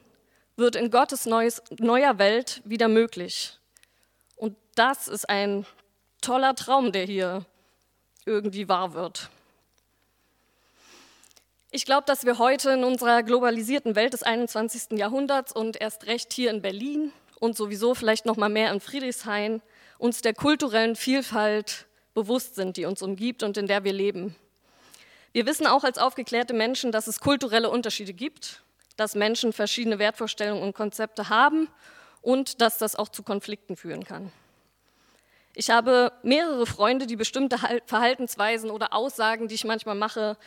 wird 0.58 0.76
in 0.76 0.92
Gottes 0.92 1.26
neues, 1.26 1.64
neuer 1.80 2.20
Welt 2.20 2.62
wieder 2.66 2.90
möglich. 2.90 3.58
Und 4.36 4.58
das 4.76 5.08
ist 5.08 5.30
ein 5.30 5.66
toller 6.22 6.54
Traum, 6.54 6.92
der 6.92 7.06
hier 7.06 7.46
irgendwie 8.26 8.68
wahr 8.68 8.94
wird. 8.94 9.30
Ich 11.76 11.86
glaube, 11.86 12.04
dass 12.06 12.24
wir 12.24 12.38
heute 12.38 12.70
in 12.70 12.84
unserer 12.84 13.24
globalisierten 13.24 13.96
Welt 13.96 14.14
des 14.14 14.22
21. 14.22 14.92
Jahrhunderts 14.92 15.52
und 15.52 15.82
erst 15.82 16.06
recht 16.06 16.32
hier 16.32 16.52
in 16.52 16.62
Berlin 16.62 17.12
und 17.40 17.58
sowieso 17.58 17.96
vielleicht 17.96 18.28
noch 18.28 18.38
mal 18.38 18.48
mehr 18.48 18.72
in 18.72 18.80
Friedrichshain 18.80 19.60
uns 19.98 20.22
der 20.22 20.36
kulturellen 20.36 20.96
Vielfalt 20.96 21.88
bewusst 22.14 22.54
sind, 22.54 22.78
die 22.78 22.86
uns 22.86 23.02
umgibt 23.02 23.42
und 23.42 23.58
in 23.58 23.66
der 23.66 23.84
wir 23.84 23.92
leben. 23.92 24.36
Wir 25.32 25.48
wissen 25.48 25.66
auch 25.66 25.84
als 25.84 25.98
aufgeklärte 25.98 26.54
Menschen, 26.54 26.92
dass 26.92 27.08
es 27.08 27.20
kulturelle 27.20 27.72
Unterschiede 27.72 28.14
gibt, 28.14 28.62
dass 28.96 29.16
Menschen 29.16 29.52
verschiedene 29.52 29.98
Wertvorstellungen 29.98 30.62
und 30.62 30.76
Konzepte 30.76 31.30
haben 31.30 31.70
und 32.22 32.62
dass 32.62 32.78
das 32.78 32.96
auch 32.96 33.10
zu 33.10 33.24
Konflikten 33.24 33.78
führen 33.78 34.04
kann. 34.04 34.32
Ich 35.56 35.72
habe 35.72 36.12
mehrere 36.22 36.68
Freunde, 36.68 37.08
die 37.08 37.16
bestimmte 37.16 37.58
Verhaltensweisen 37.88 38.70
oder 38.70 38.94
Aussagen, 38.94 39.48
die 39.48 39.56
ich 39.56 39.64
manchmal 39.64 39.96
mache, 39.96 40.38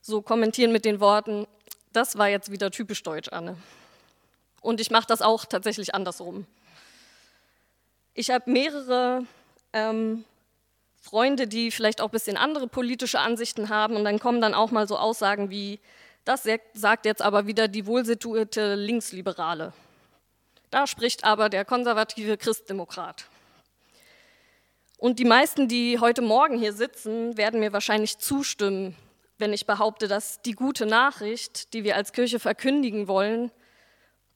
so 0.00 0.22
kommentieren 0.22 0.72
mit 0.72 0.84
den 0.84 1.00
Worten, 1.00 1.46
das 1.92 2.16
war 2.16 2.28
jetzt 2.28 2.50
wieder 2.50 2.70
typisch 2.70 3.02
deutsch, 3.02 3.28
Anne. 3.30 3.56
Und 4.60 4.80
ich 4.80 4.90
mache 4.90 5.06
das 5.06 5.22
auch 5.22 5.44
tatsächlich 5.44 5.94
andersrum. 5.94 6.46
Ich 8.14 8.30
habe 8.30 8.50
mehrere 8.50 9.24
ähm, 9.72 10.24
Freunde, 11.00 11.46
die 11.46 11.70
vielleicht 11.70 12.00
auch 12.00 12.08
ein 12.08 12.12
bisschen 12.12 12.36
andere 12.36 12.68
politische 12.68 13.18
Ansichten 13.18 13.68
haben 13.68 13.96
und 13.96 14.04
dann 14.04 14.18
kommen 14.18 14.40
dann 14.40 14.54
auch 14.54 14.70
mal 14.70 14.86
so 14.86 14.98
Aussagen 14.98 15.50
wie, 15.50 15.80
das 16.24 16.46
sagt 16.74 17.06
jetzt 17.06 17.22
aber 17.22 17.46
wieder 17.46 17.68
die 17.68 17.86
wohlsituierte 17.86 18.74
Linksliberale. 18.74 19.72
Da 20.70 20.86
spricht 20.86 21.24
aber 21.24 21.48
der 21.48 21.64
konservative 21.64 22.36
Christdemokrat. 22.36 23.24
Und 24.98 25.18
die 25.18 25.24
meisten, 25.24 25.66
die 25.66 25.98
heute 25.98 26.20
Morgen 26.20 26.58
hier 26.58 26.74
sitzen, 26.74 27.36
werden 27.38 27.58
mir 27.58 27.72
wahrscheinlich 27.72 28.18
zustimmen, 28.18 28.94
wenn 29.40 29.52
ich 29.52 29.66
behaupte, 29.66 30.06
dass 30.06 30.42
die 30.42 30.52
gute 30.52 30.86
Nachricht, 30.86 31.72
die 31.72 31.84
wir 31.84 31.96
als 31.96 32.12
Kirche 32.12 32.38
verkündigen 32.38 33.08
wollen, 33.08 33.50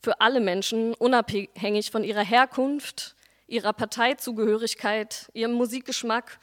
für 0.03 0.21
alle 0.21 0.41
Menschen, 0.41 0.95
unabhängig 0.95 1.91
von 1.91 2.05
ihrer 2.05 2.25
Herkunft, 2.25 3.15
ihrer 3.47 3.73
Parteizugehörigkeit, 3.73 5.31
ihrem 5.33 5.53
Musikgeschmack 5.53 6.39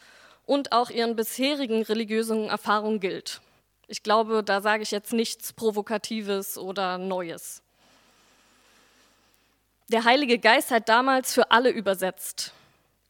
und 0.46 0.72
auch 0.72 0.90
ihren 0.90 1.16
bisherigen 1.16 1.84
religiösen 1.84 2.50
Erfahrungen 2.50 3.00
gilt. 3.00 3.42
Ich 3.88 4.04
glaube, 4.04 4.44
da 4.44 4.62
sage 4.62 4.84
ich 4.84 4.92
jetzt 4.92 5.14
nichts 5.14 5.54
Provokatives 5.54 6.58
oder 6.58 6.98
Neues. 6.98 7.62
Der 9.90 10.06
Heilige 10.06 10.40
Geist 10.40 10.72
hat 10.72 10.88
damals 10.88 11.34
für 11.34 11.52
alle 11.52 11.70
übersetzt, 11.70 12.54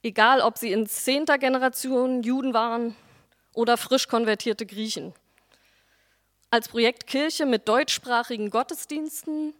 egal 0.02 0.42
ob 0.42 0.58
sie 0.58 0.72
in 0.72 0.88
zehnter 0.88 1.38
Generation 1.38 2.24
Juden 2.24 2.54
waren 2.54 2.96
oder 3.54 3.78
frisch 3.78 4.08
konvertierte 4.08 4.66
Griechen. 4.66 5.14
Als 6.54 6.68
Projekt 6.68 7.08
Kirche 7.08 7.46
mit 7.46 7.70
deutschsprachigen 7.70 8.50
Gottesdiensten, 8.50 9.54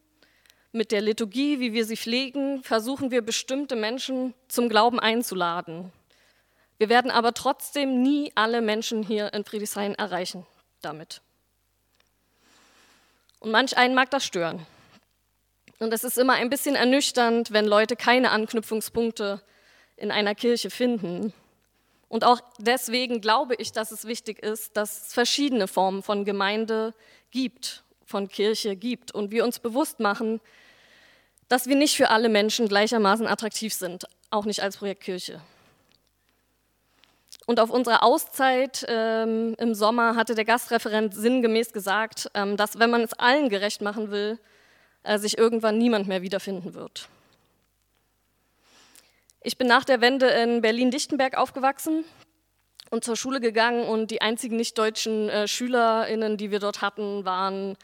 mit 0.74 0.92
der 0.92 1.00
Liturgie, 1.00 1.62
wie 1.62 1.72
wir 1.72 1.86
sie 1.86 1.96
pflegen, 1.96 2.64
versuchen 2.64 3.12
wir 3.12 3.22
bestimmte 3.22 3.78
Menschen 3.78 4.34
zum 4.50 4.68
Glauben 4.68 5.00
einzuladen. 5.00 5.94
Wir 6.80 6.90
werden 6.90 7.10
aber 7.10 7.34
trotzdem 7.34 8.02
nie 8.02 8.34
alle 8.36 8.60
Menschen 8.60 9.04
hier 9.04 9.34
in 9.34 9.46
Friedrichshain 9.46 9.96
erreichen 9.96 10.46
damit. 10.82 11.22
Und 13.40 13.52
manch 13.52 13.78
einen 13.78 13.96
mag 13.96 14.12
das 14.12 14.26
stören. 14.26 14.66
Und 15.80 15.94
es 15.94 16.04
ist 16.04 16.18
immer 16.18 16.34
ein 16.34 16.50
bisschen 16.50 16.76
ernüchternd, 16.76 17.52
wenn 17.52 17.68
Leute 17.68 17.96
keine 17.96 18.32
Anknüpfungspunkte 18.32 19.42
in 19.96 20.12
einer 20.12 20.36
Kirche 20.36 20.70
finden 20.70 21.32
und 22.12 22.26
auch 22.26 22.42
deswegen 22.58 23.22
glaube 23.22 23.56
ich, 23.56 23.72
dass 23.72 23.92
es 23.92 24.04
wichtig 24.04 24.44
ist, 24.44 24.76
dass 24.76 25.08
es 25.08 25.14
verschiedene 25.14 25.70
Formen 25.70 26.04
von 26.04 26.26
Gemeinde 26.26 26.94
gibt, 27.32 27.86
von 28.06 28.28
Kirche 28.28 28.76
gibt 28.76 29.14
und 29.14 29.32
wir 29.32 29.46
uns 29.46 29.60
bewusst 29.60 30.02
machen, 30.02 30.42
dass 31.48 31.68
wir 31.68 31.78
nicht 31.78 31.96
für 31.96 32.10
alle 32.10 32.28
Menschen 32.28 32.68
gleichermaßen 32.68 33.26
attraktiv 33.28 33.74
sind, 33.74 34.08
auch 34.30 34.44
nicht 34.44 34.62
als 34.62 34.76
Projekt 34.76 35.04
Kirche. 35.04 35.40
Und 37.46 37.62
auf 37.62 37.70
unserer 37.70 38.04
Auszeit 38.04 38.86
ähm, 38.90 39.56
im 39.58 39.74
Sommer 39.74 40.18
hatte 40.18 40.36
der 40.36 40.44
Gastreferent 40.44 41.16
sinngemäß 41.16 41.72
gesagt, 41.72 42.30
ähm, 42.34 42.58
dass 42.58 42.78
wenn 42.78 42.90
man 42.90 43.04
es 43.04 43.14
allen 43.14 43.48
gerecht 43.48 43.82
machen 43.82 44.12
will, 44.12 44.38
äh, 45.04 45.18
sich 45.18 45.38
irgendwann 45.38 45.78
niemand 45.78 46.10
mehr 46.10 46.22
wiederfinden 46.22 46.74
wird. 46.74 47.08
Ich 49.44 49.58
bin 49.58 49.68
nach 49.68 49.84
der 49.84 50.02
Wende 50.02 50.28
in 50.28 50.62
Berlin-Dichtenberg 50.62 51.36
aufgewachsen 51.36 52.06
und 52.92 53.04
zur 53.04 53.16
Schule 53.16 53.40
gegangen 53.40 53.86
und 53.86 54.12
die 54.12 54.22
einzigen 54.22 54.56
nicht-deutschen 54.56 55.30
äh, 55.30 55.48
SchülerInnen, 55.48 56.38
die 56.38 56.52
wir 56.52 56.60
dort 56.60 56.82
hatten, 56.82 57.26
waren 57.26 57.76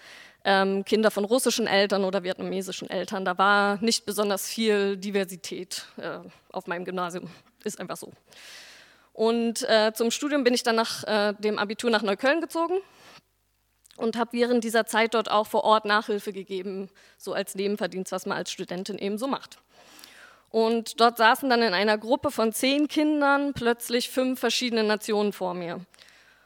ähm, 0.43 0.85
Kinder 0.85 1.09
von 1.09 1.25
russischen 1.25 1.65
Eltern 1.65 2.03
oder 2.03 2.21
vietnamesischen 2.21 2.87
Eltern. 2.91 3.25
Da 3.25 3.39
war 3.39 3.79
nicht 3.81 4.05
besonders 4.05 4.47
viel 4.47 4.97
Diversität 4.97 5.85
äh, 5.97 6.19
auf 6.51 6.67
meinem 6.67 6.85
Gymnasium. 6.85 7.27
Ist 7.63 7.79
einfach 7.79 7.97
so. 7.97 8.11
Und 9.13 9.67
äh, 9.67 9.93
zum 9.95 10.11
Studium 10.11 10.43
bin 10.43 10.53
ich 10.53 10.61
dann 10.61 10.75
nach 10.75 11.03
äh, 11.05 11.33
dem 11.39 11.57
Abitur 11.57 11.89
nach 11.89 12.03
Neukölln 12.03 12.39
gezogen 12.39 12.75
und 13.95 14.15
habe 14.15 14.33
während 14.33 14.63
dieser 14.63 14.85
Zeit 14.85 15.15
dort 15.15 15.31
auch 15.31 15.47
vor 15.47 15.63
Ort 15.63 15.85
Nachhilfe 15.85 16.33
gegeben, 16.33 16.91
so 17.17 17.33
als 17.33 17.55
Nebenverdienst, 17.55 18.11
was 18.11 18.27
man 18.27 18.37
als 18.37 18.51
Studentin 18.51 18.99
eben 18.99 19.17
so 19.17 19.25
macht. 19.25 19.57
Und 20.49 20.99
dort 21.01 21.17
saßen 21.17 21.49
dann 21.49 21.61
in 21.61 21.73
einer 21.73 21.97
Gruppe 21.97 22.31
von 22.31 22.53
zehn 22.53 22.87
Kindern 22.87 23.53
plötzlich 23.53 24.09
fünf 24.09 24.39
verschiedene 24.39 24.83
Nationen 24.83 25.33
vor 25.33 25.53
mir 25.53 25.81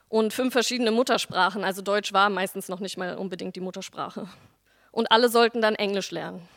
und 0.10 0.34
fünf 0.34 0.54
verschiedene 0.54 0.92
Muttersprachen. 0.92 1.64
Also 1.64 1.82
Deutsch 1.82 2.12
war 2.12 2.30
meistens 2.30 2.68
noch 2.68 2.80
nicht 2.80 2.98
mal 2.98 3.16
unbedingt 3.16 3.56
die 3.56 3.62
Muttersprache. 3.62 4.28
Und 4.92 5.12
alle 5.12 5.30
sollten 5.30 5.62
dann 5.62 5.76
Englisch 5.76 6.12
lernen. 6.12 6.48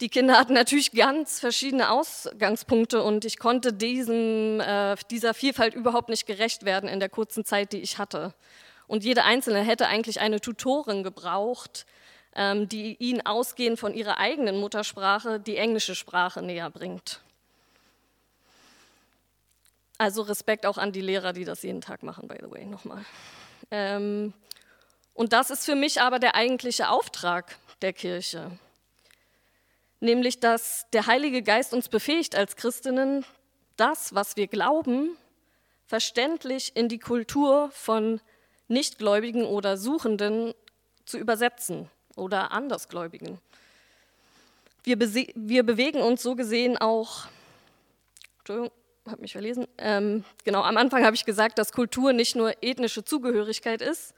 Die 0.00 0.08
Kinder 0.08 0.38
hatten 0.38 0.54
natürlich 0.54 0.92
ganz 0.92 1.40
verschiedene 1.40 1.90
Ausgangspunkte 1.90 3.02
und 3.02 3.24
ich 3.24 3.38
konnte 3.38 3.72
diesem, 3.72 4.60
äh, 4.60 4.94
dieser 5.10 5.34
Vielfalt 5.34 5.74
überhaupt 5.74 6.08
nicht 6.08 6.26
gerecht 6.26 6.64
werden 6.64 6.88
in 6.88 7.00
der 7.00 7.08
kurzen 7.08 7.44
Zeit, 7.44 7.72
die 7.72 7.80
ich 7.80 7.98
hatte. 7.98 8.32
Und 8.86 9.02
jede 9.02 9.24
Einzelne 9.24 9.60
hätte 9.60 9.88
eigentlich 9.88 10.20
eine 10.20 10.40
Tutorin 10.40 11.02
gebraucht, 11.02 11.84
die 12.36 12.96
ihnen 12.98 13.24
ausgehend 13.26 13.78
von 13.78 13.94
ihrer 13.94 14.18
eigenen 14.18 14.60
Muttersprache 14.60 15.40
die 15.40 15.56
englische 15.56 15.94
Sprache 15.94 16.40
näher 16.42 16.70
bringt. 16.70 17.20
Also 19.98 20.22
Respekt 20.22 20.64
auch 20.64 20.78
an 20.78 20.92
die 20.92 21.00
Lehrer, 21.00 21.32
die 21.32 21.44
das 21.44 21.62
jeden 21.62 21.80
Tag 21.80 22.04
machen, 22.04 22.28
by 22.28 22.36
the 22.40 22.50
way, 22.50 22.64
nochmal. 22.64 23.04
Ähm, 23.72 24.32
und 25.14 25.32
das 25.32 25.50
ist 25.50 25.64
für 25.64 25.74
mich 25.74 26.00
aber 26.00 26.20
der 26.20 26.36
eigentliche 26.36 26.90
Auftrag 26.90 27.58
der 27.82 27.92
Kirche, 27.92 28.52
nämlich 29.98 30.38
dass 30.38 30.86
der 30.92 31.06
Heilige 31.06 31.42
Geist 31.42 31.74
uns 31.74 31.88
befähigt 31.88 32.36
als 32.36 32.54
Christinnen, 32.54 33.24
das, 33.76 34.14
was 34.14 34.36
wir 34.36 34.46
glauben, 34.46 35.16
verständlich 35.86 36.76
in 36.76 36.88
die 36.88 37.00
Kultur 37.00 37.70
von 37.72 38.20
Nichtgläubigen 38.68 39.44
oder 39.44 39.76
Suchenden 39.76 40.54
zu 41.04 41.18
übersetzen 41.18 41.90
oder 42.18 42.52
Andersgläubigen. 42.52 43.38
Wir, 44.84 44.98
wir 45.00 45.62
bewegen 45.64 46.00
uns 46.00 46.22
so 46.22 46.34
gesehen 46.34 46.76
auch, 46.78 47.26
Entschuldigung, 48.38 48.70
habe 49.06 49.22
mich 49.22 49.32
verlesen. 49.32 49.66
Ähm, 49.78 50.24
genau, 50.44 50.62
am 50.62 50.76
Anfang 50.76 51.04
habe 51.04 51.16
ich 51.16 51.24
gesagt, 51.24 51.58
dass 51.58 51.72
Kultur 51.72 52.12
nicht 52.12 52.36
nur 52.36 52.62
ethnische 52.62 53.04
Zugehörigkeit 53.04 53.82
ist, 53.82 54.14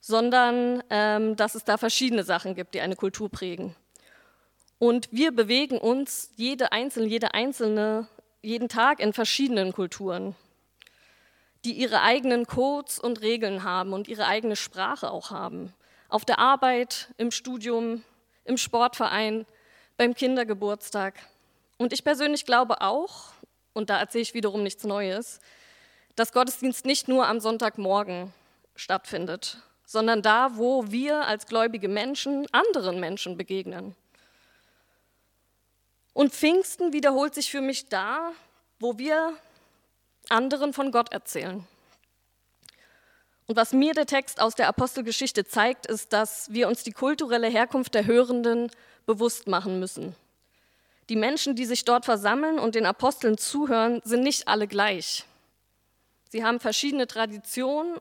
sondern 0.00 0.82
ähm, 0.90 1.36
dass 1.36 1.54
es 1.54 1.64
da 1.64 1.76
verschiedene 1.76 2.24
Sachen 2.24 2.54
gibt, 2.54 2.74
die 2.74 2.80
eine 2.80 2.96
Kultur 2.96 3.28
prägen. 3.28 3.74
Und 4.78 5.08
wir 5.12 5.30
bewegen 5.30 5.78
uns, 5.78 6.30
jede 6.36 6.72
Einzelne, 6.72 7.06
jede 7.06 7.34
Einzelne, 7.34 8.08
jeden 8.42 8.68
Tag 8.68 8.98
in 8.98 9.12
verschiedenen 9.12 9.72
Kulturen, 9.72 10.34
die 11.64 11.72
ihre 11.72 12.02
eigenen 12.02 12.46
Codes 12.46 12.98
und 12.98 13.20
Regeln 13.20 13.62
haben 13.62 13.92
und 13.92 14.08
ihre 14.08 14.26
eigene 14.26 14.56
Sprache 14.56 15.10
auch 15.12 15.30
haben. 15.30 15.72
Auf 16.12 16.26
der 16.26 16.38
Arbeit, 16.38 17.08
im 17.16 17.30
Studium, 17.30 18.04
im 18.44 18.58
Sportverein, 18.58 19.46
beim 19.96 20.14
Kindergeburtstag. 20.14 21.14
Und 21.78 21.94
ich 21.94 22.04
persönlich 22.04 22.44
glaube 22.44 22.82
auch, 22.82 23.32
und 23.72 23.88
da 23.88 23.98
erzähle 23.98 24.20
ich 24.20 24.34
wiederum 24.34 24.62
nichts 24.62 24.84
Neues, 24.84 25.40
dass 26.14 26.34
Gottesdienst 26.34 26.84
nicht 26.84 27.08
nur 27.08 27.26
am 27.26 27.40
Sonntagmorgen 27.40 28.30
stattfindet, 28.76 29.56
sondern 29.86 30.20
da, 30.20 30.58
wo 30.58 30.90
wir 30.90 31.26
als 31.26 31.46
gläubige 31.46 31.88
Menschen 31.88 32.46
anderen 32.52 33.00
Menschen 33.00 33.38
begegnen. 33.38 33.96
Und 36.12 36.34
Pfingsten 36.34 36.92
wiederholt 36.92 37.34
sich 37.34 37.50
für 37.50 37.62
mich 37.62 37.88
da, 37.88 38.32
wo 38.78 38.98
wir 38.98 39.32
anderen 40.28 40.74
von 40.74 40.92
Gott 40.92 41.10
erzählen. 41.10 41.66
Und 43.46 43.56
was 43.56 43.72
mir 43.72 43.92
der 43.92 44.06
Text 44.06 44.40
aus 44.40 44.54
der 44.54 44.68
Apostelgeschichte 44.68 45.44
zeigt, 45.44 45.86
ist, 45.86 46.12
dass 46.12 46.52
wir 46.52 46.68
uns 46.68 46.84
die 46.84 46.92
kulturelle 46.92 47.48
Herkunft 47.48 47.94
der 47.94 48.06
Hörenden 48.06 48.70
bewusst 49.06 49.46
machen 49.46 49.80
müssen. 49.80 50.14
Die 51.08 51.16
Menschen, 51.16 51.56
die 51.56 51.66
sich 51.66 51.84
dort 51.84 52.04
versammeln 52.04 52.58
und 52.58 52.74
den 52.74 52.86
Aposteln 52.86 53.36
zuhören, 53.36 54.00
sind 54.04 54.22
nicht 54.22 54.48
alle 54.48 54.68
gleich. 54.68 55.24
Sie 56.28 56.44
haben 56.44 56.60
verschiedene 56.60 57.06
Traditionen 57.06 57.98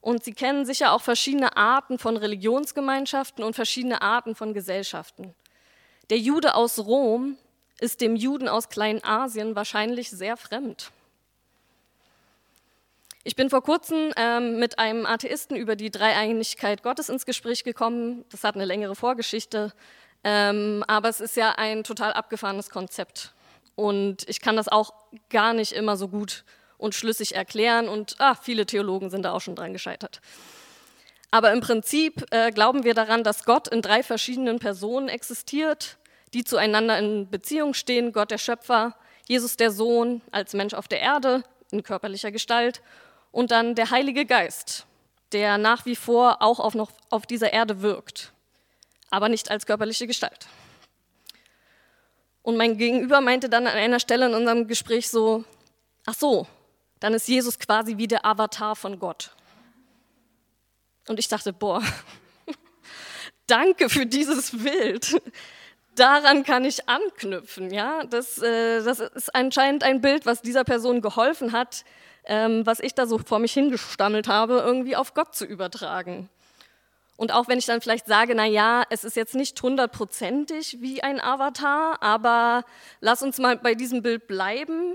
und 0.00 0.22
sie 0.22 0.34
kennen 0.34 0.66
sicher 0.66 0.92
auch 0.92 1.00
verschiedene 1.00 1.56
Arten 1.56 1.98
von 1.98 2.16
Religionsgemeinschaften 2.16 3.42
und 3.42 3.54
verschiedene 3.54 4.02
Arten 4.02 4.34
von 4.34 4.52
Gesellschaften. 4.52 5.34
Der 6.10 6.18
Jude 6.18 6.54
aus 6.54 6.78
Rom 6.78 7.38
ist 7.80 8.00
dem 8.00 8.14
Juden 8.14 8.48
aus 8.48 8.68
Kleinasien 8.68 9.56
wahrscheinlich 9.56 10.10
sehr 10.10 10.36
fremd. 10.36 10.92
Ich 13.24 13.36
bin 13.36 13.50
vor 13.50 13.62
kurzem 13.62 14.12
ähm, 14.16 14.58
mit 14.58 14.80
einem 14.80 15.06
Atheisten 15.06 15.56
über 15.56 15.76
die 15.76 15.92
Dreieinigkeit 15.92 16.82
Gottes 16.82 17.08
ins 17.08 17.24
Gespräch 17.24 17.62
gekommen. 17.62 18.24
Das 18.30 18.42
hat 18.42 18.56
eine 18.56 18.64
längere 18.64 18.96
Vorgeschichte. 18.96 19.72
Ähm, 20.24 20.82
aber 20.88 21.08
es 21.08 21.20
ist 21.20 21.36
ja 21.36 21.52
ein 21.52 21.84
total 21.84 22.12
abgefahrenes 22.14 22.68
Konzept. 22.68 23.32
Und 23.76 24.28
ich 24.28 24.40
kann 24.40 24.56
das 24.56 24.66
auch 24.66 24.92
gar 25.30 25.52
nicht 25.52 25.70
immer 25.70 25.96
so 25.96 26.08
gut 26.08 26.44
und 26.78 26.96
schlüssig 26.96 27.36
erklären. 27.36 27.88
Und 27.88 28.16
ah, 28.18 28.34
viele 28.34 28.66
Theologen 28.66 29.08
sind 29.08 29.22
da 29.22 29.32
auch 29.32 29.40
schon 29.40 29.54
dran 29.54 29.72
gescheitert. 29.72 30.20
Aber 31.30 31.52
im 31.52 31.60
Prinzip 31.60 32.26
äh, 32.32 32.50
glauben 32.50 32.82
wir 32.82 32.94
daran, 32.94 33.22
dass 33.22 33.44
Gott 33.44 33.68
in 33.68 33.82
drei 33.82 34.02
verschiedenen 34.02 34.58
Personen 34.58 35.08
existiert, 35.08 35.96
die 36.34 36.42
zueinander 36.42 36.98
in 36.98 37.30
Beziehung 37.30 37.72
stehen. 37.74 38.12
Gott 38.12 38.32
der 38.32 38.38
Schöpfer, 38.38 38.96
Jesus 39.28 39.56
der 39.56 39.70
Sohn 39.70 40.22
als 40.32 40.54
Mensch 40.54 40.74
auf 40.74 40.88
der 40.88 41.00
Erde 41.00 41.44
in 41.70 41.84
körperlicher 41.84 42.32
Gestalt 42.32 42.82
und 43.32 43.50
dann 43.50 43.74
der 43.74 43.90
Heilige 43.90 44.24
Geist, 44.24 44.86
der 45.32 45.58
nach 45.58 45.84
wie 45.86 45.96
vor 45.96 46.40
auch 46.40 46.60
auf, 46.60 46.74
noch 46.74 46.92
auf 47.10 47.26
dieser 47.26 47.52
Erde 47.52 47.82
wirkt 47.82 48.32
aber 49.12 49.28
nicht 49.28 49.50
als 49.50 49.66
körperliche 49.66 50.06
Gestalt. 50.06 50.46
Und 52.40 52.56
mein 52.56 52.78
Gegenüber 52.78 53.20
meinte 53.20 53.48
dann 53.48 53.66
an 53.66 53.76
einer 53.76 54.00
Stelle 54.00 54.26
in 54.26 54.34
unserem 54.34 54.66
Gespräch 54.66 55.10
so, 55.10 55.44
ach 56.06 56.14
so, 56.14 56.46
dann 56.98 57.12
ist 57.12 57.28
Jesus 57.28 57.58
quasi 57.58 57.98
wie 57.98 58.08
der 58.08 58.24
Avatar 58.24 58.74
von 58.74 58.98
Gott. 58.98 59.36
Und 61.08 61.18
ich 61.18 61.28
dachte, 61.28 61.52
boah, 61.52 61.82
danke 63.46 63.90
für 63.90 64.06
dieses 64.06 64.50
Bild. 64.50 65.20
Daran 65.94 66.42
kann 66.42 66.64
ich 66.64 66.88
anknüpfen. 66.88 67.70
Ja? 67.70 68.04
Das, 68.04 68.38
äh, 68.38 68.82
das 68.82 68.98
ist 68.98 69.34
anscheinend 69.34 69.84
ein 69.84 70.00
Bild, 70.00 70.24
was 70.24 70.40
dieser 70.40 70.64
Person 70.64 71.02
geholfen 71.02 71.52
hat, 71.52 71.84
ähm, 72.24 72.64
was 72.66 72.80
ich 72.80 72.94
da 72.94 73.06
so 73.06 73.18
vor 73.18 73.38
mich 73.38 73.52
hingestammelt 73.52 74.28
habe, 74.28 74.62
irgendwie 74.64 74.96
auf 74.96 75.14
Gott 75.14 75.34
zu 75.34 75.44
übertragen. 75.44 76.28
Und 77.16 77.32
auch 77.32 77.46
wenn 77.46 77.58
ich 77.58 77.66
dann 77.66 77.80
vielleicht 77.80 78.06
sage, 78.06 78.34
na 78.34 78.46
ja, 78.46 78.84
es 78.90 79.04
ist 79.04 79.16
jetzt 79.16 79.34
nicht 79.34 79.60
hundertprozentig 79.62 80.78
wie 80.80 81.02
ein 81.02 81.20
Avatar, 81.20 82.02
aber 82.02 82.64
lass 83.00 83.22
uns 83.22 83.38
mal 83.38 83.56
bei 83.56 83.74
diesem 83.74 84.02
Bild 84.02 84.26
bleiben, 84.26 84.94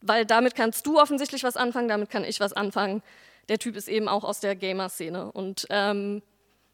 weil 0.00 0.24
damit 0.24 0.54
kannst 0.54 0.86
du 0.86 1.00
offensichtlich 1.00 1.42
was 1.42 1.56
anfangen, 1.56 1.88
damit 1.88 2.10
kann 2.10 2.24
ich 2.24 2.38
was 2.38 2.52
anfangen. 2.52 3.02
Der 3.48 3.58
Typ 3.58 3.76
ist 3.76 3.88
eben 3.88 4.08
auch 4.08 4.24
aus 4.24 4.40
der 4.40 4.54
Gamer-Szene. 4.54 5.32
Und 5.32 5.66
ähm, 5.70 6.22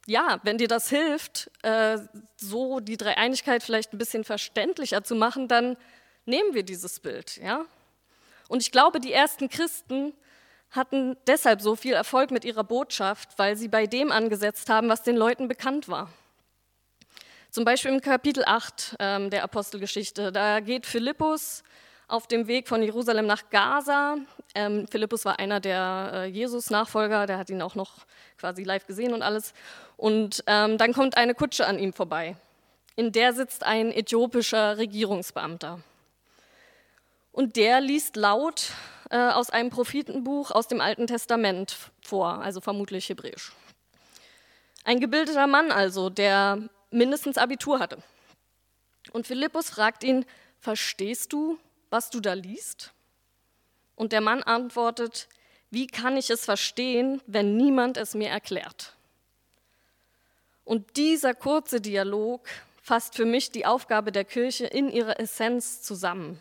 ja, 0.07 0.41
wenn 0.43 0.59
dir 0.59 0.69
das 0.69 0.91
hilft, 0.91 1.51
äh, 1.63 1.99
so 2.37 2.81
die 2.81 2.97
Dreieinigkeit 2.97 3.63
vielleicht 3.63 3.93
ein 3.93 3.99
bisschen 3.99 4.25
verständlicher 4.25 5.03
zu 5.03 5.15
machen, 5.15 5.49
dann 5.49 5.77
nehmen 6.27 6.53
wir 6.53 6.63
dieses 6.63 7.01
Bild. 7.01 7.39
Ja? 7.39 7.65
Und 8.49 8.63
ich 8.63 8.71
glaube, 8.71 9.01
die 9.01 9.13
ersten 9.13 9.49
Christen 9.49 10.13
hatten 10.71 11.17
deshalb 11.27 11.61
so 11.61 11.77
viel 11.77 11.95
Erfolg 11.95 12.31
mit 12.31 12.45
ihrer 12.45 12.65
Botschaft, 12.65 13.31
weil 13.39 13.57
sie 13.57 13.69
bei 13.69 13.87
dem 13.87 14.11
angesetzt 14.11 14.69
haben, 14.69 14.89
was 14.89 15.03
den 15.03 15.17
Leuten 15.17 15.49
bekannt 15.49 15.89
war. 15.89 16.11
Zum 17.51 17.65
Beispiel 17.65 17.93
im 17.93 18.01
Kapitel 18.01 18.45
8 18.45 18.97
ähm, 18.99 19.31
der 19.31 19.45
Apostelgeschichte, 19.45 20.33
da 20.33 20.59
geht 20.59 20.87
Philippus 20.87 21.63
auf 22.09 22.27
dem 22.27 22.49
Weg 22.49 22.69
von 22.69 22.83
Jerusalem 22.83 23.27
nach 23.27 23.49
Gaza. 23.51 24.17
Ähm, 24.55 24.87
Philippus 24.91 25.25
war 25.25 25.39
einer 25.39 25.61
der 25.61 26.11
äh, 26.13 26.25
Jesus-Nachfolger, 26.27 27.27
der 27.27 27.39
hat 27.39 27.51
ihn 27.51 27.63
auch 27.63 27.77
noch 27.77 28.07
quasi 28.39 28.65
live 28.65 28.87
gesehen 28.87 29.15
und 29.15 29.23
alles. 29.23 29.55
Und 29.97 30.43
ähm, 30.49 30.79
dann 30.79 30.93
kommt 30.93 31.17
eine 31.17 31.35
Kutsche 31.35 31.67
an 31.67 31.79
ihm 31.79 31.93
vorbei. 31.93 32.37
In 32.97 33.13
der 33.13 33.33
sitzt 33.33 33.65
ein 33.65 33.93
äthiopischer 33.93 34.77
Regierungsbeamter. 34.77 35.81
Und 37.35 37.57
der 37.57 37.81
liest 37.81 38.15
laut 38.15 38.71
äh, 39.11 39.17
aus 39.19 39.51
einem 39.51 39.69
Prophetenbuch 39.69 40.53
aus 40.53 40.69
dem 40.69 40.81
Alten 40.81 41.09
Testament 41.09 41.77
vor, 42.01 42.41
also 42.41 42.61
vermutlich 42.61 43.09
hebräisch. 43.09 43.51
Ein 44.85 45.01
gebildeter 45.01 45.49
Mann 45.49 45.73
also, 45.73 46.11
der 46.11 46.69
mindestens 46.93 47.37
Abitur 47.37 47.81
hatte. 47.81 47.99
Und 49.11 49.27
Philippus 49.27 49.71
fragt 49.71 50.05
ihn, 50.05 50.25
verstehst 50.61 51.33
du, 51.33 51.59
was 51.91 52.09
du 52.09 52.21
da 52.21 52.35
liest? 52.35 52.93
Und 53.97 54.13
der 54.13 54.21
Mann 54.21 54.45
antwortet, 54.45 55.29
wie 55.71 55.89
kann 55.89 56.17
ich 56.17 56.31
es 56.31 56.45
verstehen, 56.45 57.21
wenn 57.27 57.57
niemand 57.57 57.97
es 57.97 58.15
mir 58.15 58.29
erklärt? 58.29 58.95
Und 60.65 60.97
dieser 60.97 61.35
kurze 61.35 61.81
Dialog 61.81 62.47
fasst 62.81 63.17
für 63.17 63.25
mich 63.25 63.51
die 63.51 63.67
Aufgabe 63.67 64.13
der 64.13 64.25
Kirche 64.25 64.67
in 64.67 64.89
ihrer 64.89 65.19
Essenz 65.19 65.83
zusammen. 65.83 66.41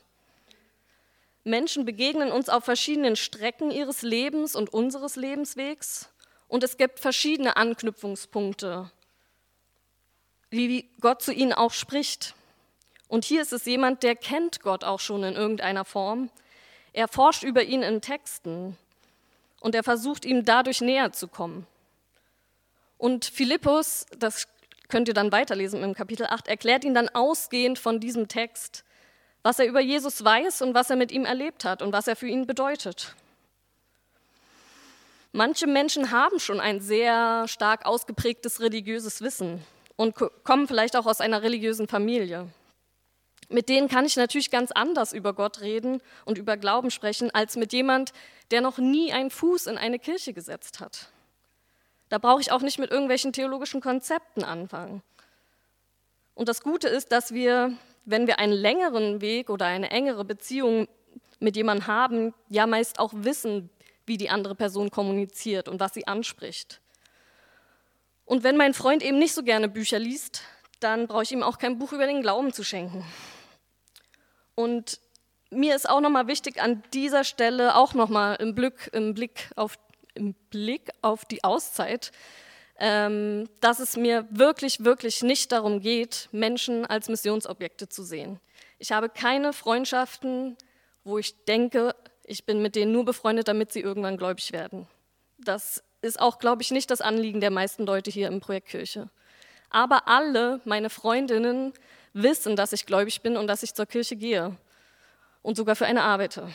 Menschen 1.43 1.85
begegnen 1.85 2.31
uns 2.31 2.49
auf 2.49 2.63
verschiedenen 2.63 3.15
Strecken 3.15 3.71
ihres 3.71 4.01
Lebens 4.01 4.55
und 4.55 4.71
unseres 4.71 5.15
Lebenswegs 5.15 6.09
und 6.47 6.63
es 6.63 6.77
gibt 6.77 6.99
verschiedene 6.99 7.57
Anknüpfungspunkte, 7.57 8.91
wie 10.49 10.89
Gott 11.01 11.21
zu 11.21 11.33
ihnen 11.33 11.51
auch 11.51 11.73
spricht. 11.73 12.35
Und 13.07 13.25
hier 13.25 13.41
ist 13.41 13.53
es 13.53 13.65
jemand, 13.65 14.03
der 14.03 14.15
kennt 14.15 14.61
Gott 14.61 14.83
auch 14.83 14.99
schon 14.99 15.23
in 15.23 15.35
irgendeiner 15.35 15.83
Form. 15.83 16.29
Er 16.93 17.07
forscht 17.07 17.43
über 17.43 17.63
ihn 17.63 17.81
in 17.81 18.01
Texten 18.01 18.77
und 19.59 19.75
er 19.75 19.83
versucht 19.83 20.25
ihm 20.25 20.45
dadurch 20.45 20.79
näher 20.79 21.11
zu 21.11 21.27
kommen. 21.27 21.67
Und 22.97 23.25
Philippus, 23.25 24.05
das 24.17 24.47
könnt 24.87 25.07
ihr 25.07 25.13
dann 25.13 25.31
weiterlesen 25.31 25.83
im 25.83 25.93
Kapitel 25.93 26.27
8, 26.27 26.47
erklärt 26.47 26.85
ihn 26.85 26.93
dann 26.93 27.09
ausgehend 27.09 27.79
von 27.79 27.99
diesem 27.99 28.27
Text, 28.27 28.83
was 29.43 29.59
er 29.59 29.67
über 29.67 29.81
Jesus 29.81 30.23
weiß 30.23 30.61
und 30.61 30.73
was 30.73 30.89
er 30.89 30.95
mit 30.95 31.11
ihm 31.11 31.25
erlebt 31.25 31.65
hat 31.65 31.81
und 31.81 31.93
was 31.93 32.07
er 32.07 32.15
für 32.15 32.27
ihn 32.27 32.47
bedeutet. 32.47 33.15
Manche 35.33 35.67
Menschen 35.67 36.11
haben 36.11 36.39
schon 36.39 36.59
ein 36.59 36.79
sehr 36.79 37.47
stark 37.47 37.85
ausgeprägtes 37.85 38.59
religiöses 38.61 39.21
Wissen 39.21 39.63
und 39.95 40.15
kommen 40.43 40.67
vielleicht 40.67 40.95
auch 40.95 41.05
aus 41.05 41.21
einer 41.21 41.41
religiösen 41.41 41.87
Familie. 41.87 42.47
Mit 43.49 43.69
denen 43.69 43.87
kann 43.87 44.05
ich 44.05 44.15
natürlich 44.15 44.51
ganz 44.51 44.71
anders 44.71 45.13
über 45.13 45.33
Gott 45.33 45.61
reden 45.61 46.01
und 46.25 46.37
über 46.37 46.57
Glauben 46.57 46.91
sprechen, 46.91 47.29
als 47.31 47.55
mit 47.55 47.73
jemand, 47.73 48.13
der 48.51 48.61
noch 48.61 48.77
nie 48.77 49.11
einen 49.11 49.29
Fuß 49.29 49.67
in 49.67 49.77
eine 49.77 49.99
Kirche 49.99 50.33
gesetzt 50.33 50.79
hat. 50.79 51.09
Da 52.09 52.17
brauche 52.19 52.41
ich 52.41 52.51
auch 52.51 52.61
nicht 52.61 52.79
mit 52.79 52.91
irgendwelchen 52.91 53.33
theologischen 53.33 53.81
Konzepten 53.81 54.43
anfangen. 54.43 55.01
Und 56.35 56.49
das 56.49 56.61
Gute 56.61 56.87
ist, 56.87 57.11
dass 57.11 57.33
wir, 57.33 57.75
wenn 58.05 58.27
wir 58.27 58.39
einen 58.39 58.53
längeren 58.53 59.21
Weg 59.21 59.49
oder 59.49 59.65
eine 59.65 59.91
engere 59.91 60.25
Beziehung 60.25 60.87
mit 61.39 61.55
jemandem 61.55 61.87
haben, 61.87 62.33
ja 62.49 62.67
meist 62.67 62.99
auch 62.99 63.13
wissen, 63.15 63.69
wie 64.05 64.17
die 64.17 64.29
andere 64.29 64.55
Person 64.55 64.91
kommuniziert 64.91 65.67
und 65.69 65.79
was 65.79 65.93
sie 65.93 66.07
anspricht. 66.07 66.81
Und 68.25 68.43
wenn 68.43 68.57
mein 68.57 68.73
Freund 68.73 69.03
eben 69.03 69.19
nicht 69.19 69.33
so 69.33 69.43
gerne 69.43 69.67
Bücher 69.69 69.99
liest, 69.99 70.43
dann 70.79 71.07
brauche 71.07 71.23
ich 71.23 71.31
ihm 71.31 71.43
auch 71.43 71.57
kein 71.57 71.77
Buch 71.77 71.93
über 71.93 72.07
den 72.07 72.21
Glauben 72.21 72.53
zu 72.53 72.63
schenken. 72.63 73.05
Und 74.55 74.99
mir 75.49 75.75
ist 75.75 75.89
auch 75.89 76.01
nochmal 76.01 76.27
wichtig, 76.27 76.61
an 76.61 76.83
dieser 76.93 77.23
Stelle 77.23 77.75
auch 77.75 77.93
nochmal 77.93 78.35
im 78.37 78.55
Blick, 78.55 78.89
im, 78.93 79.13
Blick 79.13 79.49
im 80.15 80.33
Blick 80.49 80.89
auf 81.01 81.25
die 81.25 81.43
Auszeit, 81.43 82.11
ähm, 82.79 83.49
dass 83.61 83.79
es 83.79 83.97
mir 83.97 84.27
wirklich, 84.29 84.83
wirklich 84.83 85.21
nicht 85.21 85.51
darum 85.51 85.79
geht, 85.79 86.29
Menschen 86.31 86.85
als 86.85 87.09
Missionsobjekte 87.09 87.87
zu 87.87 88.03
sehen. 88.03 88.39
Ich 88.79 88.91
habe 88.91 89.09
keine 89.09 89.53
Freundschaften, 89.53 90.57
wo 91.03 91.17
ich 91.17 91.45
denke, 91.45 91.95
ich 92.23 92.45
bin 92.45 92.61
mit 92.61 92.75
denen 92.75 92.91
nur 92.91 93.05
befreundet, 93.05 93.47
damit 93.47 93.71
sie 93.71 93.81
irgendwann 93.81 94.17
gläubig 94.17 94.51
werden. 94.51 94.87
Das 95.37 95.83
ist 96.01 96.19
auch, 96.19 96.39
glaube 96.39 96.61
ich, 96.61 96.71
nicht 96.71 96.89
das 96.91 97.01
Anliegen 97.01 97.41
der 97.41 97.51
meisten 97.51 97.85
Leute 97.85 98.11
hier 98.11 98.27
im 98.27 98.39
Projekt 98.39 98.69
Kirche. 98.69 99.09
Aber 99.69 100.07
alle 100.07 100.61
meine 100.65 100.89
Freundinnen 100.89 101.73
wissen, 102.13 102.55
dass 102.55 102.73
ich 102.73 102.85
gläubig 102.85 103.21
bin 103.21 103.37
und 103.37 103.47
dass 103.47 103.63
ich 103.63 103.73
zur 103.73 103.85
Kirche 103.85 104.15
gehe 104.15 104.55
und 105.41 105.57
sogar 105.57 105.75
für 105.75 105.85
eine 105.85 106.03
arbeite. 106.03 106.49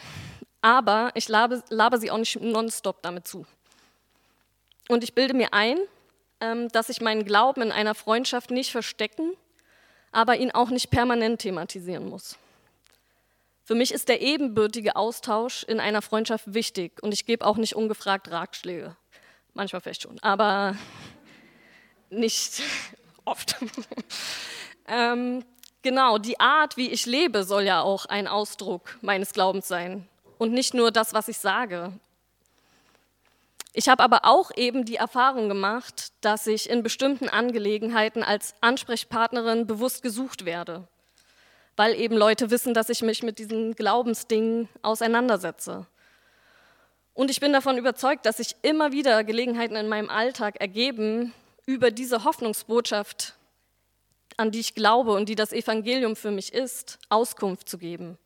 Aber 0.61 1.11
ich 1.14 1.28
labe, 1.28 1.62
labe 1.68 1.98
sie 1.98 2.11
auch 2.11 2.18
nicht 2.18 2.40
nonstop 2.40 3.02
damit 3.02 3.26
zu. 3.26 3.46
Und 4.88 5.04
ich 5.04 5.14
bilde 5.14 5.35
mir 5.35 5.52
ein, 5.52 5.78
dass 6.40 6.88
ich 6.88 7.01
meinen 7.01 7.24
Glauben 7.24 7.62
in 7.62 7.72
einer 7.72 7.94
Freundschaft 7.94 8.51
nicht 8.51 8.70
verstecken, 8.70 9.33
aber 10.12 10.37
ihn 10.37 10.51
auch 10.53 10.70
nicht 10.70 10.90
permanent 10.90 11.40
thematisieren 11.40 12.09
muss. 12.09 12.38
Für 13.68 13.74
mich 13.74 13.92
ist 13.92 14.09
der 14.09 14.22
ebenbürtige 14.22 14.96
Austausch 14.96 15.62
in 15.64 15.79
einer 15.79 16.01
Freundschaft 16.01 16.55
wichtig 16.55 17.03
und 17.03 17.12
ich 17.12 17.27
gebe 17.27 17.44
auch 17.44 17.59
nicht 17.59 17.77
ungefragt 17.77 18.31
Ratschläge. 18.31 18.96
Manchmal 19.53 19.83
vielleicht 19.83 20.03
schon, 20.03 20.18
aber 20.20 20.74
nicht 22.11 22.62
oft. 23.27 23.57
ähm, 24.88 25.44
genau, 25.83 26.16
die 26.16 26.40
Art, 26.40 26.79
wie 26.79 26.88
ich 26.88 27.05
lebe, 27.05 27.44
soll 27.44 27.64
ja 27.64 27.83
auch 27.83 28.07
ein 28.07 28.27
Ausdruck 28.27 28.96
meines 29.03 29.35
Glaubens 29.35 29.68
sein 29.68 30.09
und 30.38 30.53
nicht 30.53 30.72
nur 30.72 30.90
das, 30.90 31.12
was 31.12 31.29
ich 31.29 31.37
sage. 31.37 31.92
Ich 33.72 33.88
habe 33.88 34.02
aber 34.02 34.24
auch 34.24 34.50
eben 34.57 34.85
die 34.85 34.96
Erfahrung 34.96 35.48
gemacht, 35.48 36.12
dass 36.20 36.46
ich 36.46 36.70
in 36.70 36.83
bestimmten 36.83 37.28
Angelegenheiten 37.28 38.22
als 38.22 38.54
Ansprechpartnerin 38.61 39.66
bewusst 39.66 40.02
gesucht 40.02 40.44
werde, 40.44 40.88
weil 41.76 41.94
eben 41.94 42.16
Leute 42.16 42.50
wissen, 42.50 42.74
dass 42.74 42.88
ich 42.88 43.02
mich 43.02 43.22
mit 43.22 43.38
diesen 43.38 43.74
Glaubensdingen 43.74 44.68
auseinandersetze. 44.83 45.87
Und 47.14 47.31
ich 47.31 47.40
bin 47.40 47.52
davon 47.52 47.78
überzeugt, 47.78 48.26
dass 48.26 48.38
sich 48.38 48.57
immer 48.62 48.92
wieder 48.92 49.24
Gelegenheiten 49.24 49.76
in 49.76 49.88
meinem 49.88 50.09
Alltag 50.09 50.61
ergeben, 50.61 51.35
über 51.66 51.90
diese 51.90 52.24
Hoffnungsbotschaft, 52.24 53.35
an 54.38 54.50
die 54.50 54.61
ich 54.61 54.74
glaube 54.74 55.12
und 55.12 55.28
die 55.28 55.35
das 55.35 55.52
Evangelium 55.52 56.16
für 56.16 56.31
mich 56.31 56.54
ist, 56.54 56.98
Auskunft 57.11 57.68
zu 57.68 57.76
geben. 57.76 58.16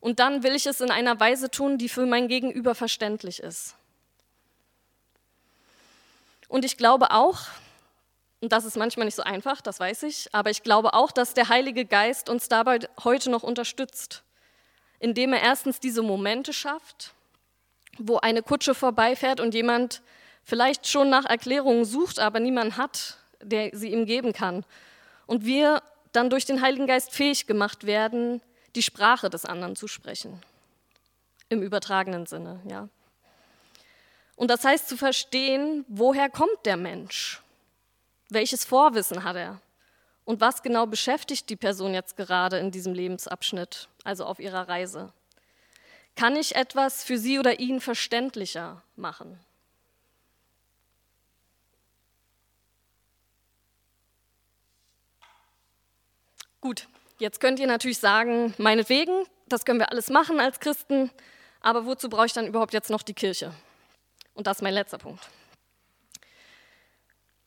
Und 0.00 0.18
dann 0.18 0.42
will 0.42 0.56
ich 0.56 0.66
es 0.66 0.80
in 0.80 0.90
einer 0.90 1.20
Weise 1.20 1.50
tun, 1.50 1.78
die 1.78 1.88
für 1.88 2.06
mein 2.06 2.26
Gegenüber 2.26 2.74
verständlich 2.74 3.40
ist. 3.40 3.76
Und 6.50 6.64
ich 6.64 6.76
glaube 6.76 7.12
auch, 7.12 7.42
und 8.40 8.50
das 8.50 8.64
ist 8.64 8.76
manchmal 8.76 9.04
nicht 9.04 9.14
so 9.14 9.22
einfach, 9.22 9.60
das 9.60 9.78
weiß 9.78 10.02
ich, 10.02 10.28
aber 10.32 10.50
ich 10.50 10.64
glaube 10.64 10.94
auch, 10.94 11.12
dass 11.12 11.32
der 11.32 11.48
Heilige 11.48 11.84
Geist 11.84 12.28
uns 12.28 12.48
dabei 12.48 12.80
heute 13.04 13.30
noch 13.30 13.44
unterstützt, 13.44 14.24
indem 14.98 15.32
er 15.32 15.42
erstens 15.42 15.78
diese 15.78 16.02
Momente 16.02 16.52
schafft, 16.52 17.14
wo 17.98 18.16
eine 18.16 18.42
Kutsche 18.42 18.74
vorbeifährt 18.74 19.38
und 19.38 19.54
jemand 19.54 20.02
vielleicht 20.42 20.88
schon 20.88 21.08
nach 21.08 21.24
Erklärungen 21.24 21.84
sucht, 21.84 22.18
aber 22.18 22.40
niemand 22.40 22.76
hat, 22.76 23.18
der 23.40 23.70
sie 23.72 23.92
ihm 23.92 24.04
geben 24.04 24.32
kann. 24.32 24.64
Und 25.28 25.44
wir 25.44 25.84
dann 26.10 26.30
durch 26.30 26.46
den 26.46 26.62
Heiligen 26.62 26.88
Geist 26.88 27.12
fähig 27.12 27.46
gemacht 27.46 27.86
werden, 27.86 28.42
die 28.74 28.82
Sprache 28.82 29.30
des 29.30 29.44
anderen 29.44 29.76
zu 29.76 29.86
sprechen. 29.86 30.42
Im 31.48 31.62
übertragenen 31.62 32.26
Sinne, 32.26 32.60
ja. 32.68 32.88
Und 34.40 34.48
das 34.48 34.64
heißt 34.64 34.88
zu 34.88 34.96
verstehen, 34.96 35.84
woher 35.86 36.30
kommt 36.30 36.64
der 36.64 36.78
Mensch? 36.78 37.42
Welches 38.30 38.64
Vorwissen 38.64 39.22
hat 39.22 39.36
er? 39.36 39.60
Und 40.24 40.40
was 40.40 40.62
genau 40.62 40.86
beschäftigt 40.86 41.50
die 41.50 41.56
Person 41.56 41.92
jetzt 41.92 42.16
gerade 42.16 42.56
in 42.56 42.70
diesem 42.70 42.94
Lebensabschnitt, 42.94 43.88
also 44.02 44.24
auf 44.24 44.38
ihrer 44.38 44.66
Reise? 44.66 45.12
Kann 46.16 46.36
ich 46.36 46.56
etwas 46.56 47.04
für 47.04 47.18
sie 47.18 47.38
oder 47.38 47.60
ihn 47.60 47.82
verständlicher 47.82 48.82
machen? 48.96 49.38
Gut, 56.62 56.88
jetzt 57.18 57.42
könnt 57.42 57.60
ihr 57.60 57.66
natürlich 57.66 57.98
sagen, 57.98 58.54
meinetwegen, 58.56 59.26
das 59.50 59.66
können 59.66 59.80
wir 59.80 59.90
alles 59.90 60.08
machen 60.08 60.40
als 60.40 60.60
Christen, 60.60 61.10
aber 61.60 61.84
wozu 61.84 62.08
brauche 62.08 62.24
ich 62.24 62.32
dann 62.32 62.46
überhaupt 62.46 62.72
jetzt 62.72 62.88
noch 62.88 63.02
die 63.02 63.12
Kirche? 63.12 63.52
Und 64.40 64.46
das 64.46 64.56
ist 64.56 64.62
mein 64.62 64.72
letzter 64.72 64.96
Punkt. 64.96 65.20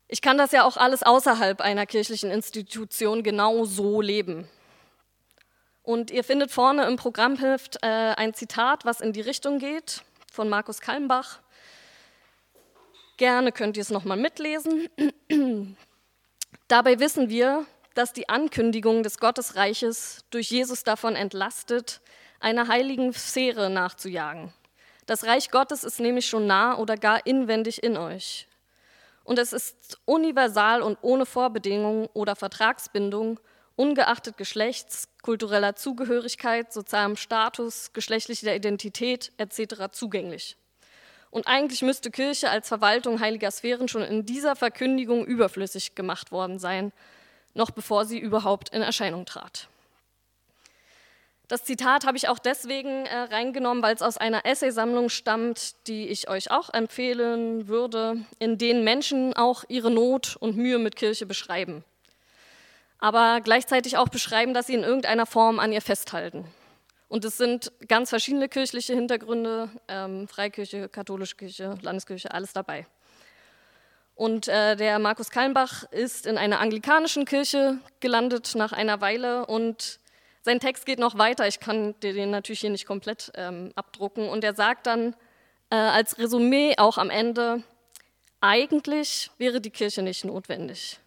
Ich 0.07 0.21
kann 0.21 0.37
das 0.37 0.51
ja 0.51 0.63
auch 0.63 0.77
alles 0.77 1.01
außerhalb 1.01 1.59
einer 1.59 1.87
kirchlichen 1.87 2.29
Institution 2.29 3.23
genau 3.23 3.65
so 3.65 3.99
leben. 3.99 4.47
Und 5.81 6.11
ihr 6.11 6.23
findet 6.23 6.51
vorne 6.51 6.85
im 6.85 6.97
Programmheft 6.97 7.77
äh, 7.81 7.87
ein 7.87 8.35
Zitat, 8.35 8.85
was 8.85 9.01
in 9.01 9.11
die 9.11 9.21
Richtung 9.21 9.57
geht, 9.57 10.03
von 10.31 10.49
Markus 10.49 10.81
Kalmbach. 10.81 11.39
Gerne 13.17 13.51
könnt 13.51 13.75
ihr 13.75 13.81
es 13.81 13.89
nochmal 13.89 14.17
mitlesen. 14.17 14.87
Dabei 16.67 16.99
wissen 16.99 17.29
wir, 17.29 17.65
dass 17.95 18.13
die 18.13 18.29
Ankündigung 18.29 19.01
des 19.01 19.17
Gottesreiches 19.17 20.25
durch 20.29 20.51
Jesus 20.51 20.83
davon 20.83 21.15
entlastet, 21.15 22.01
einer 22.39 22.67
heiligen 22.67 23.13
Sphäre 23.13 23.71
nachzujagen. 23.71 24.53
Das 25.05 25.25
Reich 25.25 25.51
Gottes 25.51 25.83
ist 25.83 25.99
nämlich 25.99 26.25
schon 26.27 26.47
nah 26.47 26.77
oder 26.77 26.95
gar 26.95 27.25
inwendig 27.25 27.83
in 27.83 27.97
euch. 27.97 28.47
Und 29.23 29.39
es 29.39 29.53
ist 29.53 29.99
universal 30.05 30.81
und 30.81 30.97
ohne 31.01 31.25
Vorbedingungen 31.25 32.07
oder 32.13 32.35
Vertragsbindung, 32.35 33.39
ungeachtet 33.75 34.37
Geschlechts, 34.37 35.07
kultureller 35.21 35.75
Zugehörigkeit, 35.75 36.71
sozialem 36.71 37.15
Status, 37.15 37.91
geschlechtlicher 37.93 38.55
Identität 38.55 39.31
etc. 39.37 39.91
zugänglich. 39.91 40.57
Und 41.31 41.47
eigentlich 41.47 41.81
müsste 41.81 42.11
Kirche 42.11 42.49
als 42.49 42.67
Verwaltung 42.67 43.19
heiliger 43.19 43.49
Sphären 43.49 43.87
schon 43.87 44.03
in 44.03 44.25
dieser 44.25 44.55
Verkündigung 44.55 45.25
überflüssig 45.25 45.95
gemacht 45.95 46.31
worden 46.31 46.59
sein, 46.59 46.91
noch 47.55 47.71
bevor 47.71 48.05
sie 48.05 48.19
überhaupt 48.19 48.69
in 48.69 48.83
Erscheinung 48.83 49.25
trat. 49.25 49.67
Das 51.49 51.65
Zitat 51.65 52.05
habe 52.05 52.15
ich 52.15 52.29
auch 52.29 52.39
deswegen 52.39 53.05
äh, 53.05 53.17
reingenommen, 53.17 53.83
weil 53.83 53.93
es 53.93 54.01
aus 54.01 54.17
einer 54.17 54.45
Essaysammlung 54.45 55.09
stammt, 55.09 55.87
die 55.87 56.07
ich 56.07 56.29
euch 56.29 56.51
auch 56.51 56.73
empfehlen 56.73 57.67
würde, 57.67 58.25
in 58.39 58.57
denen 58.57 58.83
Menschen 58.85 59.33
auch 59.33 59.65
ihre 59.67 59.91
Not 59.91 60.37
und 60.39 60.55
Mühe 60.55 60.79
mit 60.79 60.95
Kirche 60.95 61.25
beschreiben, 61.25 61.83
aber 62.97 63.41
gleichzeitig 63.41 63.97
auch 63.97 64.07
beschreiben, 64.07 64.53
dass 64.53 64.67
sie 64.67 64.75
in 64.75 64.83
irgendeiner 64.83 65.25
Form 65.25 65.59
an 65.59 65.73
ihr 65.73 65.81
festhalten. 65.81 66.45
Und 67.09 67.25
es 67.25 67.37
sind 67.37 67.71
ganz 67.89 68.09
verschiedene 68.09 68.47
kirchliche 68.47 68.93
Hintergründe, 68.93 69.69
ähm, 69.87 70.27
Freikirche, 70.27 70.87
katholische 70.89 71.35
Kirche, 71.35 71.77
Landeskirche, 71.81 72.33
alles 72.33 72.53
dabei. 72.53 72.87
Und 74.15 74.47
äh, 74.47 74.75
der 74.75 74.97
Markus 74.97 75.29
Kallenbach 75.29 75.83
ist 75.91 76.25
in 76.25 76.37
einer 76.37 76.59
anglikanischen 76.59 77.25
Kirche 77.25 77.77
gelandet 77.99 78.53
nach 78.55 78.71
einer 78.71 79.01
Weile 79.01 79.45
und 79.45 79.99
sein 80.43 80.59
Text 80.59 80.85
geht 80.85 80.99
noch 80.99 81.17
weiter. 81.17 81.47
Ich 81.47 81.59
kann 81.59 81.99
dir 82.01 82.13
den 82.13 82.29
natürlich 82.29 82.61
hier 82.61 82.69
nicht 82.69 82.85
komplett 82.85 83.31
ähm, 83.35 83.71
abdrucken. 83.75 84.29
Und 84.29 84.43
er 84.43 84.53
sagt 84.53 84.87
dann 84.87 85.15
äh, 85.69 85.75
als 85.75 86.17
Resümee 86.19 86.75
auch 86.77 86.97
am 86.97 87.09
Ende, 87.09 87.63
eigentlich 88.41 89.31
wäre 89.37 89.61
die 89.61 89.71
Kirche 89.71 90.01
nicht 90.01 90.25
notwendig. 90.25 90.99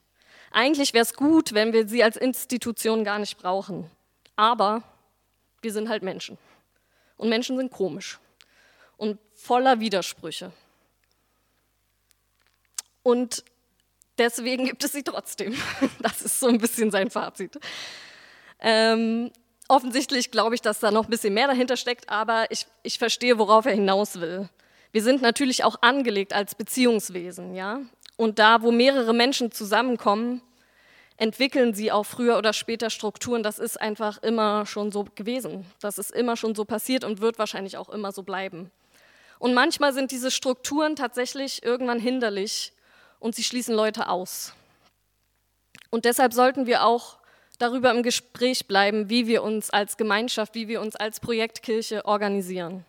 Eigentlich 0.51 0.94
wäre 0.94 1.03
es 1.03 1.14
gut, 1.14 1.53
wenn 1.53 1.72
wir 1.72 1.87
sie 1.87 2.03
als 2.03 2.16
Institution 2.16 3.05
gar 3.05 3.18
nicht 3.18 3.37
brauchen. 3.37 3.90
Aber 4.37 4.83
wir 5.61 5.72
sind 5.72 5.88
halt 5.88 6.03
Menschen. 6.03 6.38
Und 7.16 7.29
Menschen 7.29 7.57
sind 7.57 7.70
komisch 7.70 8.18
und 8.96 9.18
voller 9.35 9.81
Widersprüche. 9.81 10.51
Und 13.03 13.44
Deswegen 14.18 14.64
gibt 14.64 14.83
es 14.85 14.92
sie 14.92 15.03
trotzdem. 15.03 15.55
Das 16.01 16.22
ist 16.22 16.40
so 16.40 16.46
ein 16.46 16.59
bisschen 16.59 16.90
sein 16.90 17.11
Fazit. 17.11 17.59
Ähm, 18.61 19.31
offensichtlich 19.69 20.31
glaube 20.31 20.55
ich, 20.55 20.62
dass 20.62 20.81
da 20.81 20.90
noch 20.90 21.05
ein 21.05 21.11
bisschen 21.11 21.35
mehr 21.35 21.47
dahinter 21.47 21.77
steckt, 21.77 22.09
aber 22.09 22.51
ich, 22.51 22.66
ich 22.83 22.99
verstehe, 22.99 23.38
worauf 23.38 23.66
er 23.66 23.73
hinaus 23.73 24.21
will. 24.21 24.49
Wir 24.92 25.03
sind 25.03 25.23
natürlich 25.23 25.64
auch 25.64 25.83
angelegt 25.83 26.33
als 26.33 26.55
Beziehungswesen, 26.55 27.55
ja. 27.55 27.81
Und 28.16 28.38
da, 28.38 28.62
wo 28.62 28.71
mehrere 28.71 29.12
Menschen 29.12 29.53
zusammenkommen, 29.53 30.40
entwickeln 31.19 31.75
sie 31.75 31.92
auch 31.92 32.05
früher 32.05 32.38
oder 32.38 32.53
später 32.53 32.90
Strukturen. 32.90 33.42
Das 33.42 33.59
ist 33.59 33.81
einfach 33.81 34.23
immer 34.23 34.66
schon 34.66 34.92
so 34.92 35.05
gewesen. 35.14 35.66
Das 35.81 35.99
ist 35.99 36.11
immer 36.11 36.37
schon 36.37 36.55
so 36.55 36.64
passiert 36.64 37.05
und 37.05 37.21
wird 37.21 37.38
wahrscheinlich 37.38 37.77
auch 37.77 37.88
immer 37.88 38.12
so 38.12 38.23
bleiben. 38.23 38.71
Und 39.38 39.55
manchmal 39.55 39.92
sind 39.92 40.11
diese 40.11 40.31
Strukturen 40.31 40.97
tatsächlich 40.97 41.62
irgendwann 41.62 41.99
hinderlich 41.99 42.73
und 43.21 43.35
sie 43.35 43.45
schließen 43.45 43.75
Leute 43.75 44.09
aus. 44.09 44.55
Und 45.90 46.05
deshalb 46.05 46.33
sollten 46.33 46.66
wir 46.66 46.85
auch 46.85 47.19
darüber 47.59 47.90
im 47.90 48.03
Gespräch 48.03 48.66
bleiben, 48.66 49.11
wie 49.11 49.27
wir 49.27 49.42
uns 49.42 49.71
als 49.71 49.97
Gemeinschaft, 49.97 50.55
wie 50.55 50.69
wir 50.69 50.81
uns 50.81 50.97
als 50.97 51.21
Projektkirche 51.21 52.05
organisieren. 52.05 52.85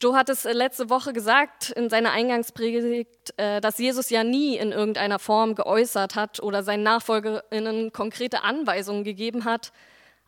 Joe 0.00 0.16
hat 0.16 0.28
es 0.28 0.44
letzte 0.44 0.90
Woche 0.90 1.12
gesagt 1.12 1.70
in 1.70 1.90
seiner 1.90 2.12
Eingangspredigt, 2.12 3.34
äh, 3.36 3.60
dass 3.60 3.78
Jesus 3.78 4.10
ja 4.10 4.22
nie 4.22 4.56
in 4.56 4.70
irgendeiner 4.70 5.18
Form 5.18 5.56
geäußert 5.56 6.14
hat 6.14 6.40
oder 6.40 6.62
seinen 6.62 6.84
Nachfolgerinnen 6.84 7.92
konkrete 7.92 8.44
Anweisungen 8.44 9.02
gegeben 9.02 9.44
hat, 9.44 9.72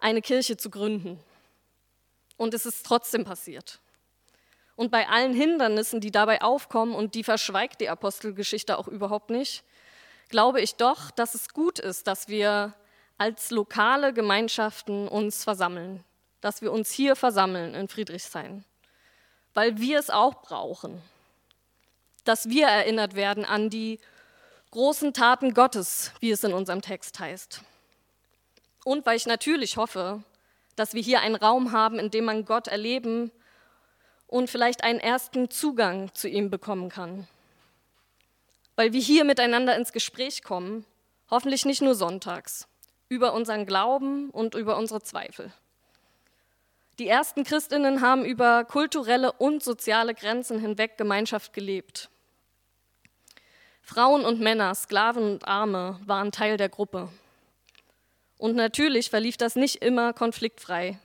eine 0.00 0.22
Kirche 0.22 0.56
zu 0.56 0.70
gründen. 0.70 1.20
Und 2.36 2.52
es 2.52 2.66
ist 2.66 2.84
trotzdem 2.84 3.24
passiert. 3.24 3.78
Und 4.74 4.90
bei 4.90 5.08
allen 5.08 5.34
Hindernissen, 5.34 6.00
die 6.00 6.10
dabei 6.10 6.42
aufkommen, 6.42 6.94
und 6.94 7.14
die 7.14 7.22
verschweigt 7.22 7.80
die 7.80 7.90
Apostelgeschichte 7.90 8.76
auch 8.76 8.88
überhaupt 8.88 9.30
nicht, 9.30 9.62
glaube 10.30 10.60
ich 10.60 10.74
doch, 10.76 11.12
dass 11.12 11.34
es 11.34 11.50
gut 11.50 11.78
ist, 11.78 12.08
dass 12.08 12.28
wir 12.28 12.74
als 13.20 13.50
lokale 13.50 14.14
Gemeinschaften 14.14 15.06
uns 15.06 15.44
versammeln, 15.44 16.02
dass 16.40 16.62
wir 16.62 16.72
uns 16.72 16.90
hier 16.90 17.16
versammeln 17.16 17.74
in 17.74 17.86
Friedrichshain, 17.86 18.64
weil 19.52 19.76
wir 19.76 19.98
es 19.98 20.08
auch 20.08 20.40
brauchen, 20.40 21.02
dass 22.24 22.48
wir 22.48 22.66
erinnert 22.66 23.14
werden 23.16 23.44
an 23.44 23.68
die 23.68 24.00
großen 24.70 25.12
Taten 25.12 25.52
Gottes, 25.52 26.12
wie 26.20 26.30
es 26.30 26.42
in 26.44 26.54
unserem 26.54 26.80
Text 26.80 27.20
heißt. 27.20 27.60
Und 28.86 29.04
weil 29.04 29.18
ich 29.18 29.26
natürlich 29.26 29.76
hoffe, 29.76 30.24
dass 30.74 30.94
wir 30.94 31.02
hier 31.02 31.20
einen 31.20 31.36
Raum 31.36 31.72
haben, 31.72 31.98
in 31.98 32.10
dem 32.10 32.24
man 32.24 32.46
Gott 32.46 32.68
erleben 32.68 33.32
und 34.28 34.48
vielleicht 34.48 34.82
einen 34.82 34.98
ersten 34.98 35.50
Zugang 35.50 36.14
zu 36.14 36.26
ihm 36.26 36.48
bekommen 36.48 36.88
kann. 36.88 37.28
Weil 38.76 38.94
wir 38.94 39.00
hier 39.02 39.24
miteinander 39.24 39.76
ins 39.76 39.92
Gespräch 39.92 40.42
kommen, 40.42 40.86
hoffentlich 41.28 41.66
nicht 41.66 41.82
nur 41.82 41.94
sonntags, 41.94 42.66
über 43.10 43.34
unseren 43.34 43.66
Glauben 43.66 44.30
und 44.30 44.54
über 44.54 44.78
unsere 44.78 45.02
Zweifel. 45.02 45.52
Die 46.98 47.08
ersten 47.08 47.44
Christinnen 47.44 48.00
haben 48.00 48.24
über 48.24 48.64
kulturelle 48.64 49.32
und 49.32 49.62
soziale 49.62 50.14
Grenzen 50.14 50.60
hinweg 50.60 50.96
Gemeinschaft 50.96 51.52
gelebt. 51.52 52.08
Frauen 53.82 54.24
und 54.24 54.40
Männer, 54.40 54.74
Sklaven 54.74 55.24
und 55.24 55.48
Arme 55.48 55.98
waren 56.06 56.30
Teil 56.30 56.56
der 56.56 56.68
Gruppe. 56.68 57.08
Und 58.38 58.54
natürlich 58.54 59.10
verlief 59.10 59.36
das 59.36 59.56
nicht 59.56 59.82
immer 59.82 60.12
konfliktfrei. 60.12 60.98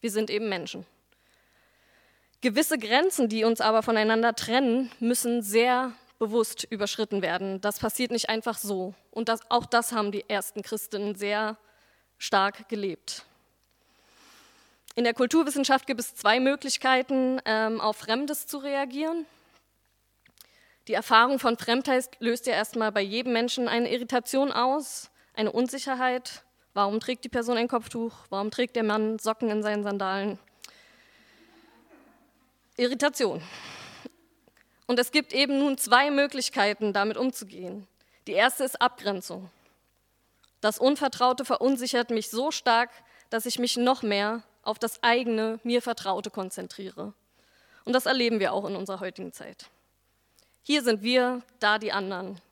Wir 0.00 0.10
sind 0.10 0.30
eben 0.30 0.48
Menschen. 0.48 0.84
Gewisse 2.40 2.76
Grenzen, 2.76 3.28
die 3.28 3.44
uns 3.44 3.60
aber 3.60 3.84
voneinander 3.84 4.34
trennen, 4.34 4.90
müssen 4.98 5.42
sehr 5.42 5.92
bewusst 6.22 6.62
überschritten 6.70 7.20
werden. 7.20 7.60
Das 7.62 7.80
passiert 7.80 8.12
nicht 8.12 8.28
einfach 8.28 8.56
so. 8.56 8.94
Und 9.10 9.28
das, 9.28 9.40
auch 9.48 9.66
das 9.66 9.90
haben 9.90 10.12
die 10.12 10.24
ersten 10.30 10.62
Christen 10.62 11.16
sehr 11.16 11.56
stark 12.16 12.68
gelebt. 12.68 13.24
In 14.94 15.02
der 15.02 15.14
Kulturwissenschaft 15.14 15.84
gibt 15.84 15.98
es 15.98 16.14
zwei 16.14 16.38
Möglichkeiten, 16.38 17.40
ähm, 17.44 17.80
auf 17.80 17.96
Fremdes 17.96 18.46
zu 18.46 18.58
reagieren. 18.58 19.26
Die 20.86 20.94
Erfahrung 20.94 21.40
von 21.40 21.58
Fremdheit 21.58 22.10
löst 22.20 22.46
ja 22.46 22.52
erstmal 22.52 22.92
bei 22.92 23.00
jedem 23.00 23.32
Menschen 23.32 23.66
eine 23.66 23.90
Irritation 23.90 24.52
aus, 24.52 25.10
eine 25.34 25.50
Unsicherheit. 25.50 26.44
Warum 26.72 27.00
trägt 27.00 27.24
die 27.24 27.30
Person 27.30 27.56
ein 27.56 27.66
Kopftuch? 27.66 28.14
Warum 28.30 28.52
trägt 28.52 28.76
der 28.76 28.84
Mann 28.84 29.18
Socken 29.18 29.50
in 29.50 29.64
seinen 29.64 29.82
Sandalen? 29.82 30.38
Irritation. 32.76 33.42
Und 34.92 34.98
es 34.98 35.10
gibt 35.10 35.32
eben 35.32 35.58
nun 35.58 35.78
zwei 35.78 36.10
Möglichkeiten, 36.10 36.92
damit 36.92 37.16
umzugehen. 37.16 37.86
Die 38.26 38.32
erste 38.32 38.62
ist 38.62 38.82
Abgrenzung. 38.82 39.50
Das 40.60 40.78
Unvertraute 40.78 41.46
verunsichert 41.46 42.10
mich 42.10 42.28
so 42.28 42.50
stark, 42.50 42.90
dass 43.30 43.46
ich 43.46 43.58
mich 43.58 43.78
noch 43.78 44.02
mehr 44.02 44.42
auf 44.62 44.78
das 44.78 45.02
eigene, 45.02 45.58
mir 45.62 45.80
Vertraute 45.80 46.28
konzentriere. 46.28 47.14
Und 47.86 47.94
das 47.94 48.04
erleben 48.04 48.38
wir 48.38 48.52
auch 48.52 48.66
in 48.66 48.76
unserer 48.76 49.00
heutigen 49.00 49.32
Zeit. 49.32 49.70
Hier 50.62 50.82
sind 50.82 51.02
wir, 51.02 51.40
da 51.58 51.78
die 51.78 51.92
anderen. 51.92 52.42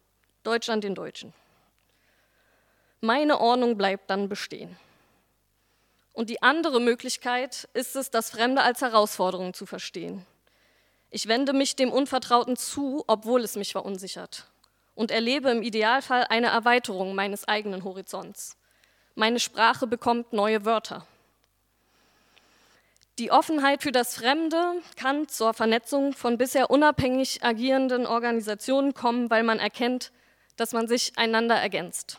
Deutschland 0.42 0.82
den 0.82 0.94
Deutschen. 0.94 1.34
Meine 3.02 3.38
Ordnung 3.38 3.76
bleibt 3.76 4.08
dann 4.08 4.30
bestehen. 4.30 4.78
Und 6.14 6.30
die 6.30 6.40
andere 6.40 6.80
Möglichkeit 6.80 7.68
ist 7.74 7.96
es, 7.96 8.10
das 8.10 8.30
Fremde 8.30 8.62
als 8.62 8.80
Herausforderung 8.80 9.52
zu 9.52 9.66
verstehen. 9.66 10.24
Ich 11.10 11.26
wende 11.26 11.52
mich 11.52 11.74
dem 11.74 11.92
Unvertrauten 11.92 12.56
zu, 12.56 13.04
obwohl 13.08 13.42
es 13.42 13.56
mich 13.56 13.72
verunsichert 13.72 14.46
und 14.94 15.10
erlebe 15.10 15.50
im 15.50 15.62
Idealfall 15.62 16.24
eine 16.28 16.48
Erweiterung 16.48 17.14
meines 17.14 17.48
eigenen 17.48 17.84
Horizonts. 17.84 18.56
Meine 19.16 19.40
Sprache 19.40 19.86
bekommt 19.86 20.32
neue 20.32 20.64
Wörter. 20.64 21.06
Die 23.18 23.32
Offenheit 23.32 23.82
für 23.82 23.92
das 23.92 24.14
Fremde 24.14 24.74
kann 24.96 25.28
zur 25.28 25.52
Vernetzung 25.52 26.12
von 26.12 26.38
bisher 26.38 26.70
unabhängig 26.70 27.42
agierenden 27.42 28.06
Organisationen 28.06 28.94
kommen, 28.94 29.30
weil 29.30 29.42
man 29.42 29.58
erkennt, 29.58 30.12
dass 30.56 30.72
man 30.72 30.86
sich 30.86 31.18
einander 31.18 31.56
ergänzt. 31.56 32.18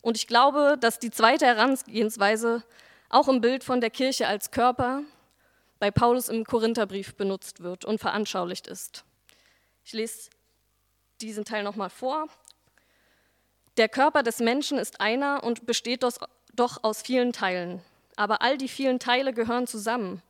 Und 0.00 0.16
ich 0.16 0.26
glaube, 0.26 0.76
dass 0.80 0.98
die 0.98 1.10
zweite 1.10 1.46
Herangehensweise 1.46 2.64
auch 3.10 3.28
im 3.28 3.40
Bild 3.40 3.64
von 3.64 3.80
der 3.80 3.90
Kirche 3.90 4.26
als 4.26 4.50
Körper 4.50 5.02
bei 5.84 5.90
Paulus 5.90 6.30
im 6.30 6.46
Korintherbrief 6.46 7.14
benutzt 7.14 7.62
wird 7.62 7.84
und 7.84 7.98
veranschaulicht 7.98 8.68
ist. 8.68 9.04
Ich 9.84 9.92
lese 9.92 10.30
diesen 11.20 11.44
Teil 11.44 11.62
nochmal 11.62 11.90
vor. 11.90 12.28
Der 13.76 13.90
Körper 13.90 14.22
des 14.22 14.38
Menschen 14.38 14.78
ist 14.78 15.02
einer 15.02 15.44
und 15.44 15.66
besteht 15.66 16.02
doch 16.02 16.82
aus 16.82 17.02
vielen 17.02 17.34
Teilen. 17.34 17.82
Aber 18.16 18.40
all 18.40 18.56
die 18.56 18.68
vielen 18.68 18.98
Teile 18.98 19.34
gehören 19.34 19.66
zusammen 19.66 20.22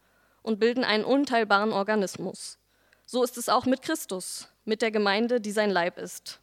und 0.43 0.59
bilden 0.59 0.83
einen 0.83 1.05
unteilbaren 1.05 1.73
Organismus. 1.73 2.59
So 3.07 3.23
ist 3.23 3.39
es 3.39 3.49
auch 3.49 3.65
mit 3.65 3.81
Christus, 3.81 4.49
mit 4.65 4.83
der 4.83 4.91
Gemeinde, 4.91 5.41
die 5.41 5.53
sein 5.53 5.71
Leib 5.71 5.99
ist. 5.99 6.41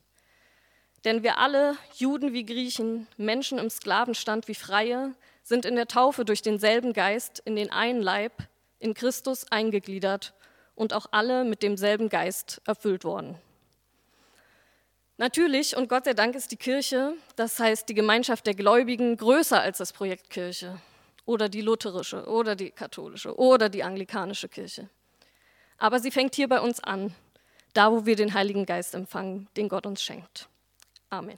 Denn 1.04 1.21
wir 1.21 1.38
alle, 1.38 1.76
Juden 1.95 2.32
wie 2.32 2.45
Griechen, 2.45 3.08
Menschen 3.17 3.58
im 3.58 3.69
Sklavenstand 3.69 4.47
wie 4.47 4.56
Freie, 4.56 5.15
sind 5.43 5.65
in 5.65 5.76
der 5.76 5.89
Taufe 5.89 6.24
durch 6.24 6.41
denselben 6.41 6.93
Geist 6.93 7.41
in 7.43 7.58
den 7.58 7.74
einen 7.74 8.02
Leib, 8.02 8.47
in 8.82 8.94
Christus 8.94 9.46
eingegliedert 9.52 10.34
und 10.76 10.94
auch 10.94 11.08
alle 11.12 11.44
mit 11.44 11.63
demselben 11.63 12.10
Geist 12.10 12.62
erfüllt 12.65 13.04
worden. 13.04 13.38
Natürlich 15.17 15.78
und 15.78 15.88
Gott 15.88 16.06
sei 16.06 16.13
Dank 16.13 16.36
ist 16.36 16.52
die 16.52 16.58
Kirche, 16.58 17.13
das 17.36 17.60
heißt 17.60 17.88
die 17.88 17.94
Gemeinschaft 17.94 18.48
der 18.48 18.56
Gläubigen, 18.56 19.17
größer 19.17 19.62
als 19.62 19.78
das 19.78 19.94
Projekt 19.94 20.32
Kirche 20.32 20.82
oder 21.26 21.48
die 21.48 21.62
lutherische 21.62 22.26
oder 22.26 22.56
die 22.56 22.72
katholische 22.72 23.38
oder 23.38 23.70
die 23.70 23.84
anglikanische 23.84 24.50
Kirche. 24.50 24.89
Aber 25.78 26.00
sie 26.00 26.12
fängt 26.12 26.36
hier 26.36 26.48
bei 26.48 26.60
uns 26.60 26.84
an, 26.84 27.13
da 27.74 27.91
wo 27.91 28.06
wir 28.06 28.15
den 28.15 28.34
Heiligen 28.34 28.65
Geist 28.65 28.96
empfangen, 28.96 29.48
den 29.56 29.70
Gott 29.70 29.86
uns 29.86 30.02
schenkt. 30.02 30.50
Amen. 31.10 31.38